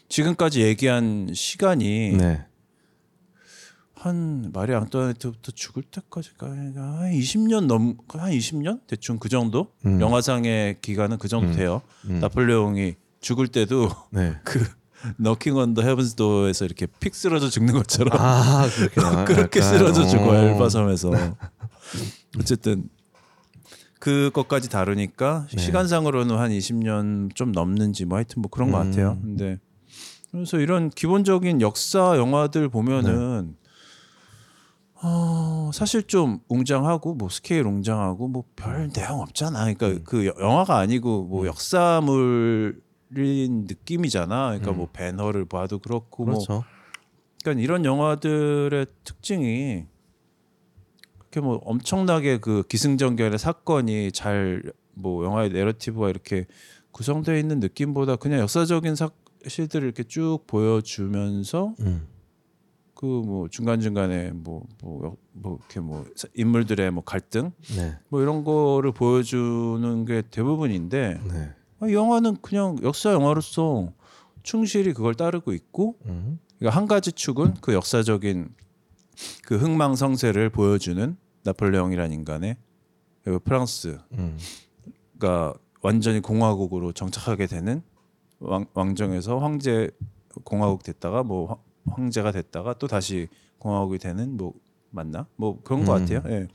[0.08, 2.44] 지금까지 얘기한 시간이 네.
[3.98, 10.00] 한 마리 앙뚜아네트부터 죽을 때까지가 한 20년 넘 한 20년 대충 그 정도 음.
[10.00, 11.56] 영화상의 기간은 그 정도 음.
[11.56, 11.82] 돼요.
[12.08, 12.20] 음.
[12.20, 14.36] 나폴레옹이 죽을 때도 네.
[14.44, 14.64] 그
[15.16, 18.66] 너킹 the heavens door에서 이렇게 픽 쓰러져 죽는 것처럼 아
[19.26, 20.34] 그렇게 쓰러져 죽어 어.
[20.34, 21.10] 엘바섬에서
[22.38, 22.88] 어쨌든
[23.98, 25.60] 그것까지 다루니까 네.
[25.62, 28.90] 시간상으로는 한 20년 좀 넘는지 뭐 하여튼 뭐 그런 것 음.
[28.90, 29.18] 같아요.
[29.20, 29.58] 근데
[30.30, 33.67] 그래서 이런 기본적인 역사 영화들 보면은 네.
[35.02, 39.60] 어, 사실 좀 웅장하고 뭐 스케일 웅장하고 뭐 별 내용 없잖아.
[39.60, 40.00] 그러니까 음.
[40.04, 42.80] 그 여- 영화가 아니고 뭐 역사물인
[43.68, 44.48] 느낌이잖아.
[44.48, 44.76] 그러니까 음.
[44.78, 46.64] 뭐 배너를 봐도 그렇고 뭐 그렇죠.
[47.42, 49.84] 그러니까 이런 영화들의 특징이
[51.18, 54.62] 그렇게 뭐 엄청나게 그 기승전결의 사건이 잘
[55.00, 56.46] 뭐 영화의 내러티브가 이렇게
[56.90, 58.96] 구성되어 있는 느낌보다 그냥 역사적인
[59.44, 62.08] 사실들을 이렇게 쭉 보여주면서 음.
[62.98, 65.16] 그 뭐 중간 중간에 뭐뭐뭐
[65.60, 67.96] 이렇게 뭐 사- 인물들의 뭐 갈등 네.
[68.08, 71.54] 뭐 이런 거를 보여주는 게 대부분인데 네.
[71.78, 73.92] 아, 이 영화는 그냥 역사 영화로서
[74.42, 76.40] 충실히 그걸 따르고 있고 음.
[76.58, 78.48] 그러니까 한 가지 축은 그 역사적인
[79.44, 82.56] 그 흥망성쇠를 보여주는 나폴레옹이라는 인간의
[83.22, 84.36] 그리고 프랑스가 음.
[85.82, 87.82] 완전히 공화국으로 정착하게 되는
[88.40, 89.90] 왕, 왕정에서 황제
[90.44, 94.52] 공화국 됐다가 뭐 황- 황제가 됐다가 또 다시 공화국이 되는 뭐
[94.90, 96.06] 맞나 뭐 그런 것 음.
[96.06, 96.22] 같아요.
[96.34, 96.48] 예.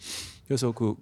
[0.47, 0.95] 그래서 그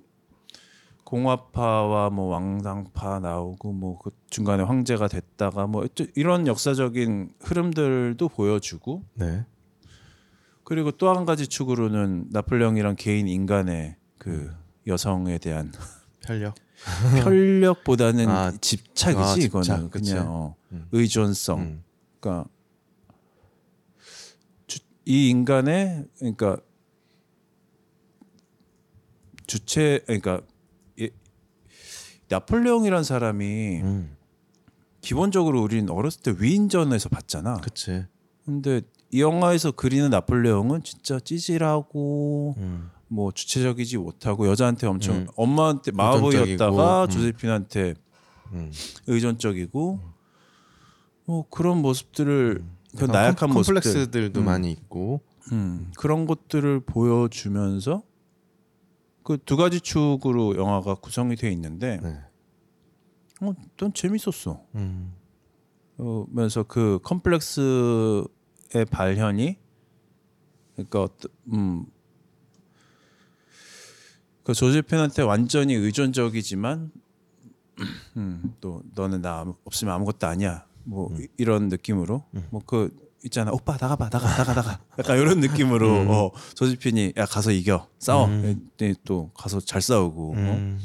[1.03, 9.45] 공화파와 뭐 왕당파 나오고 뭐 그 중간에 황제가 됐다가 뭐 이런 역사적인 흐름들도 보여주고 네.
[10.63, 14.51] 그리고 또 한 가지 축으로는 나폴레옹이란 개인 인간의 그
[14.87, 15.71] 여성에 대한
[16.25, 16.55] 편력.
[17.23, 20.11] 편력보다는 아, 집착이지 아, 이거는 집착, 그치.
[20.13, 20.87] 그냥 어, 음.
[20.91, 21.59] 의존성.
[21.59, 21.83] 음.
[22.19, 22.49] 그러니까 주,
[25.05, 26.57] 이 인간의 그러니까
[29.47, 30.41] 주체 그러니까
[30.97, 31.09] 이,
[32.29, 34.15] 나폴레옹이란 사람이 음.
[35.01, 37.57] 기본적으로 우리는 어렸을 때 위인전에서 봤잖아.
[37.61, 38.05] 그치.
[38.45, 42.91] 근데 이 영화에서 그리는 나폴레옹은 진짜 찌질하고 음.
[43.07, 45.27] 뭐 주체적이지 못하고 여자한테 엄청 음.
[45.35, 47.09] 엄마한테 마법이었다가 음.
[47.09, 47.95] 조세핀한테
[48.53, 48.71] 음.
[49.07, 49.99] 의존적이고
[51.25, 52.63] 뭐 그런 모습들을
[52.97, 54.45] 그 나약한 컴- 모습들 컴플렉스들도 음.
[54.45, 55.21] 많이 있고.
[55.51, 58.03] 음, 그런 것들을 보여주면서
[59.23, 62.19] 그 두 가지 축으로 영화가 구성이 돼 있는데 네.
[63.41, 64.63] 어, 난 재밌었어.
[64.75, 65.13] 음.
[65.97, 68.25] 어, 면서 그 컴플렉스의
[68.91, 69.57] 발현이
[70.75, 71.85] 그러니까 어떠- 음.
[74.43, 76.91] 그 조제펜한테 완전히 의존적이지만
[78.17, 80.65] 음, 또 너는 나 없으면 아무것도 아니야.
[80.83, 81.21] 뭐 음.
[81.21, 86.07] 이- 이런 느낌으로 뭐그 있잖아 오빠 나가봐 나가 나가 나가 약간 이런 느낌으로 음.
[86.09, 90.35] 어, 조제펜이 야 가서 이겨 싸워 그랬더니 또 가서 잘 싸우고 어?
[90.35, 90.79] 음.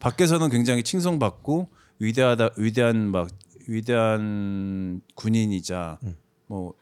[0.00, 3.28] 밖에서는 굉장히 칭송받고 위대하다 위대한 막
[3.68, 6.14] 위대한 군인이자 음.
[6.46, 6.74] 뭐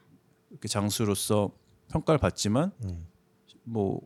[0.51, 1.51] 이렇게 장수로서
[1.91, 3.07] 평가를 받지만 음.
[3.65, 4.01] 뭐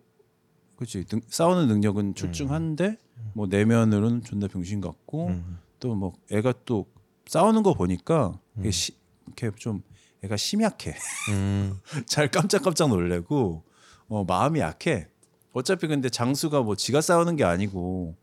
[0.77, 2.97] 그렇지 싸우는 능력은 출중한데
[3.35, 5.59] 뭐 내면으로는 존나 병신 같고 음.
[5.79, 6.87] 또뭐 애가 또
[7.31, 8.93] 싸우는 거 보니까 이게 시,
[9.27, 9.85] 이렇게 좀
[10.25, 10.97] 애가 심약해
[11.31, 11.79] 음.
[12.07, 13.63] 잘 깜짝깜짝 놀래고
[14.09, 15.07] 어, 마음이 약해.
[15.53, 18.17] 어차피 근데 장수가 뭐 지가 싸우는 게 아니고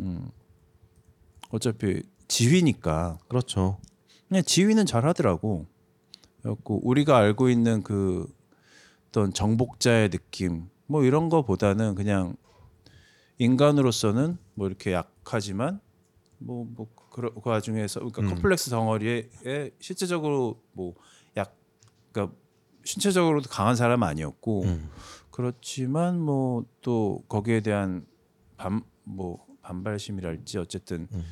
[0.00, 0.30] 음,
[1.50, 3.78] 어차피 지휘니까 그렇죠.
[4.28, 5.66] 그냥 지휘는 잘 하더라고.
[6.40, 8.26] 그래갖고 우리가 알고 있는 그
[9.08, 12.34] 어떤 정복자의 느낌 뭐 이런 거보다는 그냥
[13.36, 15.82] 인간으로서는 뭐 이렇게 약하지만
[16.44, 18.28] 뭐 뭐 그 와중에서 그러니까 음.
[18.30, 19.28] 컴플렉스 덩어리에
[19.80, 21.54] 실제적으로 뭐약
[22.10, 22.34] 그러니까
[22.84, 24.88] 신체적으로도 강한 사람 은 아니었고 음.
[25.30, 28.06] 그렇지만 뭐 또 거기에 대한
[28.56, 31.24] 반 뭐 반발심이랄지 어쨌든 음.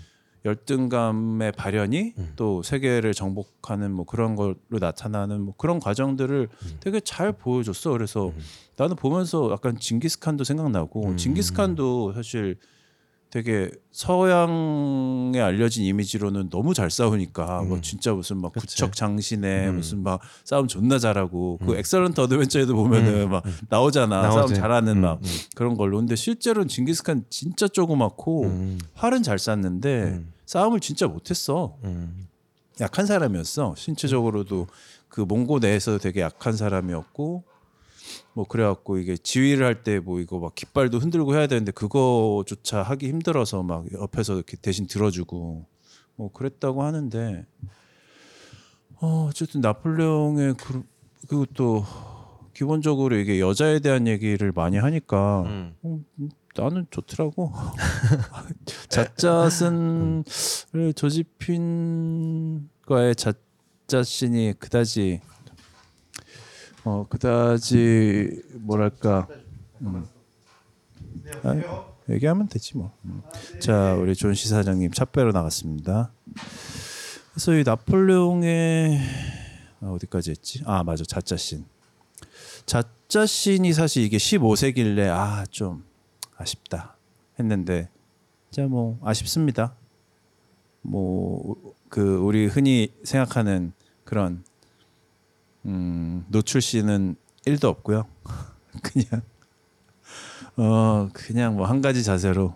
[0.44, 6.49] 열등감의 발현이 또 세계를 정복하는 뭐 그런 걸로 나타나는 뭐 그런 과정들을
[6.81, 7.90] 되게 잘 보여줬어.
[7.90, 8.33] 그래서
[8.79, 12.57] 나는 보면서 약간 징기스칸도 생각나고 징기스칸도 사실
[13.31, 18.66] 되게 서양에 알려진 이미지로는 너무 잘 싸우니까 뭐 진짜 무슨 막 그치.
[18.66, 24.23] 구척 장신에 무슨 막 싸움 존나 잘하고 그 Excellent Adventure에도 보면은 막 나오잖아.
[24.23, 24.55] 싸움 나오지.
[24.57, 25.21] 잘하는 음, 막
[25.55, 25.99] 그런 걸로.
[25.99, 28.79] 근데 실제로는 징기스칸 진짜 조그맣고 음.
[28.95, 31.77] 활은 잘 쐈는데 싸움을 진짜 못했어.
[31.85, 32.27] 음.
[32.81, 33.75] 약한 사람이었어.
[33.77, 34.66] 신체적으로도
[35.09, 37.45] 그 몽고 내에서 되게 약한 사람이었고
[38.35, 43.09] 뭐 그래갖고 이게 지휘를 할 때 뭐 이거 막 깃발도 흔들고 해야 되는데 그거조차 하기
[43.09, 45.66] 힘들어서 막 옆에서 이렇게 대신 들어주고
[46.16, 47.46] 뭐 그랬다고 하는데
[49.01, 50.83] 어 어쨌든 나폴레옹의 그
[51.29, 51.85] 그리고 또
[52.55, 55.75] 기본적으로 이게 여자에 대한 얘기를 많이 하니까 음.
[55.83, 57.53] 어, 음, 나는 좋더라고.
[58.90, 60.25] 잤잤신을
[60.96, 65.20] 조지핀과의 잤잤신이 그다지
[66.85, 69.27] 어 그다지 뭐랄까
[69.83, 70.07] 음.
[71.43, 72.93] 아, 얘기하면 되지 뭐.
[73.05, 73.23] 음.
[73.61, 76.12] 자 우리 존 시사장님 차 빼러 나갔습니다.
[77.33, 78.99] 그래서 이 나폴레옹의
[79.81, 80.62] 아, 어디까지 했지?
[80.64, 81.64] 아 맞아 자짜신.
[82.66, 85.85] 자짜신이 사실 이게 15세기일래 아 좀
[86.37, 86.97] 아쉽다
[87.38, 87.88] 했는데
[88.51, 89.75] 자뭐 아쉽습니다.
[90.83, 91.57] 뭐
[91.90, 93.73] 그 우리 흔히 생각하는
[94.05, 94.45] 그런
[95.66, 98.07] 음, 노출 씨는 1도 없고요.
[98.83, 99.23] 그냥
[100.57, 102.55] 어 그냥 뭐 한 가지 자세로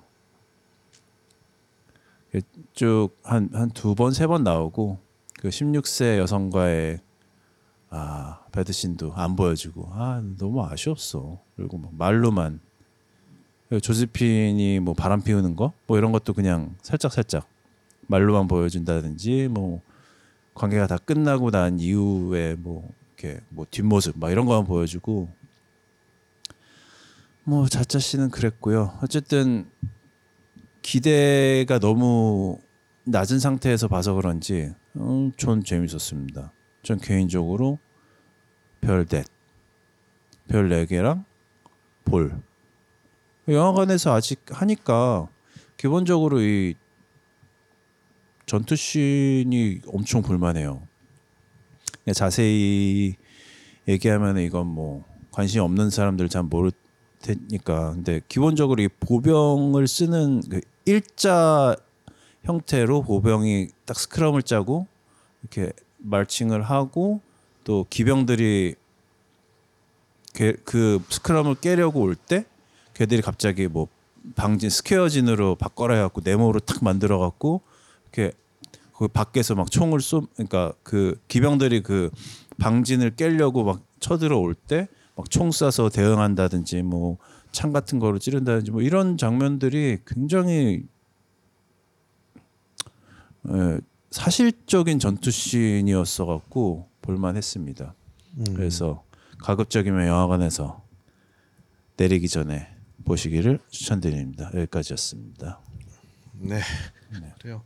[2.75, 4.99] 쭉 한 한 두 번 세 번 나오고
[5.41, 7.01] 그 16세 여성과의
[7.91, 11.39] 아 배드신도 안 보여주고 아 너무 아쉬웠어.
[11.57, 12.61] 그리고 뭐 말로만
[13.81, 17.47] 조지핀이 뭐 바람 피우는 거 뭐 이런 것도 그냥 살짝 살짝
[18.09, 19.81] 말로만 보여준다든지 뭐
[20.55, 25.29] 관계가 다 끝나고 난 이후에 뭐 이렇게 뭐 뒷모습 막 이런 거만 보여주고
[27.45, 28.99] 뭐 자짜 씨는 그랬고요.
[29.03, 29.69] 어쨌든
[30.81, 32.59] 기대가 너무
[33.05, 36.53] 낮은 상태에서 봐서 그런지 음, 전 재밌었습니다.
[36.83, 37.79] 전 개인적으로
[38.81, 39.27] 별댓,
[40.49, 41.25] 별 4개랑
[42.05, 42.41] 볼.
[43.49, 45.29] 영화관에서 아직 하니까
[45.77, 46.75] 기본적으로 이
[48.47, 50.83] 전투 씬이 엄청 볼만해요.
[52.05, 53.15] 그냥 자세히
[53.89, 56.71] 얘기하면 이건 뭐 관심 없는 사람들 잘 모를
[57.23, 57.93] 테니까.
[57.93, 61.75] 근데 기본적으로 이 보병을 쓰는 그 일자
[62.45, 64.87] 형태로 보병이 딱 스크럼을 짜고
[65.43, 67.23] 이렇게 marching을 하고
[67.65, 68.75] 또 기병들이
[70.35, 72.45] 그- 그 스크럼을 깨려고 올 때
[72.93, 73.89] 걔들이 갑자기 뭐
[74.35, 77.63] 방진 square 진으로 바꿔라 해갖고 네모로 탁 만들어 갖고
[78.17, 78.33] 이렇게
[78.97, 82.11] 그 밖에서 막 총을 쏘 그러니까 그 기병들이 그
[82.59, 87.19] 방진을 깨려고 막 쳐들어올 때 막 총 쏴서 대응한다든지 뭐
[87.53, 90.83] 창 같은 거로 찌른다든지 뭐 이런 장면들이 굉장히
[93.49, 97.95] 예, 사실적인 전투씬이었어 갖고 볼만했습니다.
[98.39, 98.45] 음.
[98.55, 99.05] 그래서
[99.39, 100.83] 가급적이면 영화관에서
[101.97, 102.75] 내리기 전에
[103.05, 104.51] 보시기를 추천드립니다.
[104.53, 105.61] 여기까지였습니다.
[106.33, 106.61] 네.
[107.41, 107.63] 그래요.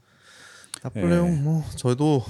[0.82, 2.22] 나폴레옹 뭐 저도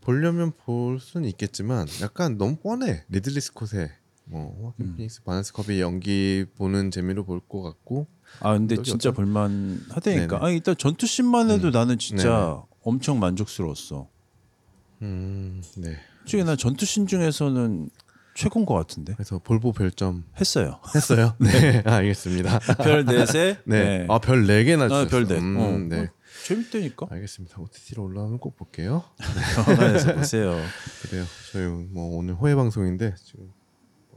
[0.00, 3.04] 보려면 볼 수는 있겠지만 약간 너무 뻔해.
[3.08, 3.90] 리들리 스콧의
[4.24, 8.06] 뭐 호아킨 피닉스 바네사 커비 연기 보는 재미로 볼 것 같고
[8.40, 10.38] 아 근데 진짜 어떤- 볼만 하다니까.
[10.38, 10.44] 네네.
[10.46, 12.62] 아 일단 전투 씬만 해도 나는 진짜 네네.
[12.82, 14.08] 엄청 만족스러웠어.
[15.02, 15.96] 음, 네.
[16.20, 17.88] 솔직히 난 전투 씬 중에서는
[18.34, 20.78] 최고인 것 같은데 그래서 볼보 별점 했어요.
[20.94, 21.34] 했어요.
[21.40, 22.58] 네, 알겠습니다.
[22.82, 24.06] 별 넷에 네.
[24.08, 25.08] 아, 별 4개나 아, 주셨어요.
[25.08, 25.38] 별 넷.
[25.40, 26.08] 음, 어, 네.
[26.40, 27.06] 어, 재밌다니까.
[27.10, 27.60] 알겠습니다.
[27.60, 29.04] OTT로 올라오면 꼭 볼게요.
[29.58, 30.56] 영화관에서 보세요.
[31.02, 31.24] 그래요.
[31.52, 33.50] 저희 뭐 오늘 호해 방송인데 지금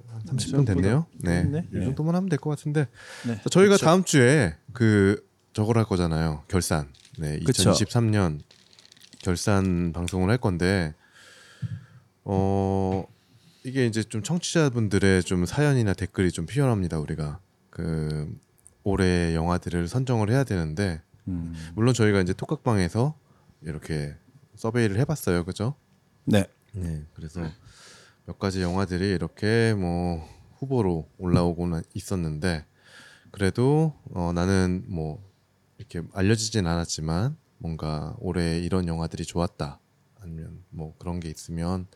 [0.07, 1.05] 한 30분 됐네요.
[1.19, 1.43] 네.
[1.43, 1.67] 됐네.
[1.73, 1.85] 이 네.
[1.85, 2.87] 정도만 하면 될 것 같은데.
[3.27, 3.35] 네.
[3.41, 3.85] 자, 저희가 그쵸.
[3.85, 6.43] 다음 주에 그 저걸 할 거잖아요.
[6.47, 6.89] 결산.
[7.17, 7.39] 네.
[7.39, 7.71] 그쵸.
[7.71, 8.39] 2023년
[9.21, 10.93] 결산 방송을 할 건데
[12.23, 13.05] 어
[13.63, 16.99] 이게 이제 좀 청취자분들의 좀 사연이나 댓글이 좀 필요합니다.
[16.99, 18.33] 우리가 그
[18.83, 21.53] 올해 영화들을 선정을 해야 되는데 음.
[21.75, 23.17] 물론 저희가 이제 톡각방에서
[23.61, 24.15] 이렇게
[24.55, 25.75] 서베이를 해봤어요, 그죠?
[26.25, 26.45] 네.
[26.73, 27.41] 네, 그래서
[28.25, 30.25] 몇 가지 영화들이 이렇게 뭐
[30.57, 32.65] 후보로 올라오고는 있었는데
[33.31, 35.23] 그래도 어, 나는 뭐
[35.77, 39.79] 이렇게 알려지진 않았지만 뭔가 올해 이런 영화들이 좋았다
[40.19, 41.87] 아니면 뭐 그런 게 있으면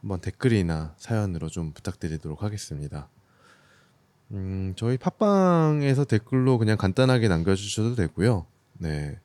[0.00, 3.10] 한번 댓글이나 사연으로 좀 부탁드리도록 하겠습니다.
[4.32, 8.46] 음, 저희 팟빵에서 댓글로 그냥 간단하게 남겨주셔도 되고요.
[8.78, 9.18] 네.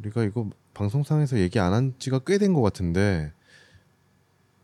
[0.00, 3.32] 우리가 이거 방송상에서 얘기 안 한 지가 꽤 된 것 같은데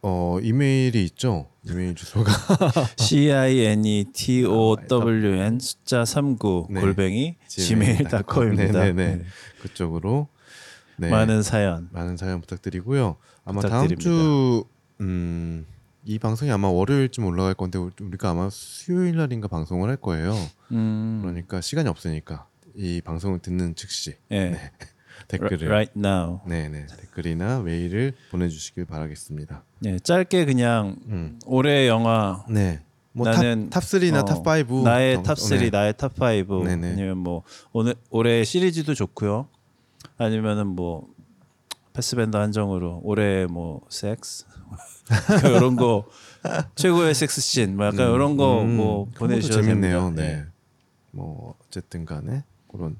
[0.02, 1.48] 어 이메일이 있죠.
[1.64, 2.30] 이메일 주소가
[2.96, 6.80] C I N E T O W N 숫자 39 네.
[6.80, 8.06] 골뱅이 gmail.com.
[8.08, 8.80] gmail.com입니다.
[8.84, 9.24] 네네 네.
[9.62, 10.28] 그쪽으로
[10.96, 11.10] 네.
[11.10, 13.16] 많은 사연 많은 사연 부탁드리고요.
[13.44, 14.02] 아마 부탁드립니다.
[14.10, 14.64] 다음 주
[15.00, 15.66] 음,
[16.06, 20.34] 이 방송이 아마 월요일쯤 올라갈 건데 우리- 우리가 아마 수요일 날인가 방송을 할 거예요.
[20.72, 24.58] 음, 그러니까 시간이 없으니까 이 방송을 듣는 즉시 예.
[25.28, 26.40] 댓글을 right now.
[26.46, 29.62] 네네 댓글이나 메일을 보내주시길 바라겠습니다.
[29.86, 31.38] 예, 짧게 그냥 음.
[31.46, 32.80] 올해 영화 네.
[33.12, 34.82] 뭐 나는 top, top 3나 어, top 5.
[34.82, 35.22] 나의?
[35.22, 35.70] top 3, 네.
[35.70, 36.92] 나의 top 5 네네.
[36.92, 39.48] 아니면 뭐 오늘 올해 시리즈도 좋고요.
[40.18, 41.06] 아니면은 뭐
[41.94, 44.44] 패스밴드 한정으로 올해 뭐 섹스
[45.44, 46.06] 이런 거
[46.74, 50.00] 최고의 섹스 씬, 뭐 약간 이런 거 음, 뭐 것도 보내주셔도 재밌네요.
[50.14, 50.22] 됩니다.
[50.22, 50.46] 네.
[51.10, 52.96] 뭐 어쨌든 간에 그런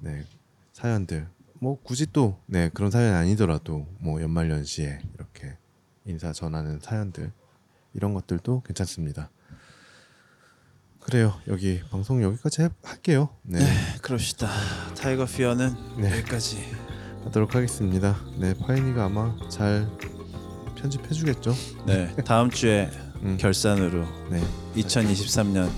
[0.00, 0.24] 네
[0.72, 1.26] 사연들
[1.58, 5.56] 뭐 굳이 또 네 그런 사연이 아니더라도 뭐 연말 연시에 이렇게
[6.04, 7.32] 인사 전하는 사연들
[7.94, 9.30] 이런 것들도 괜찮습니다.
[11.00, 11.34] 그래요.
[11.48, 13.28] 여기 방송 여기까지 해- 할게요.
[13.42, 13.66] 네, 네,
[14.02, 14.48] 그럽시다.
[14.96, 16.10] 타이거 피어는 네.
[16.18, 16.58] 여기까지.
[17.24, 18.16] 하도록 하겠습니다.
[18.38, 19.88] 네, 파이니가 아마 잘
[20.86, 21.54] 편집해주겠죠.
[21.86, 22.90] 네, 다음 주에
[23.22, 23.36] 음.
[23.40, 24.42] 결산으로 네,
[24.76, 25.68] 2023년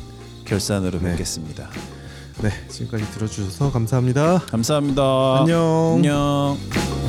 [0.44, 1.12] 결산으로 네.
[1.12, 1.68] 뵙겠습니다.
[2.42, 4.38] 네 지금까지 들어주셔서 감사합니다.
[4.38, 5.02] 감사합니다.
[5.40, 5.94] 안녕.
[5.96, 7.07] 안녕.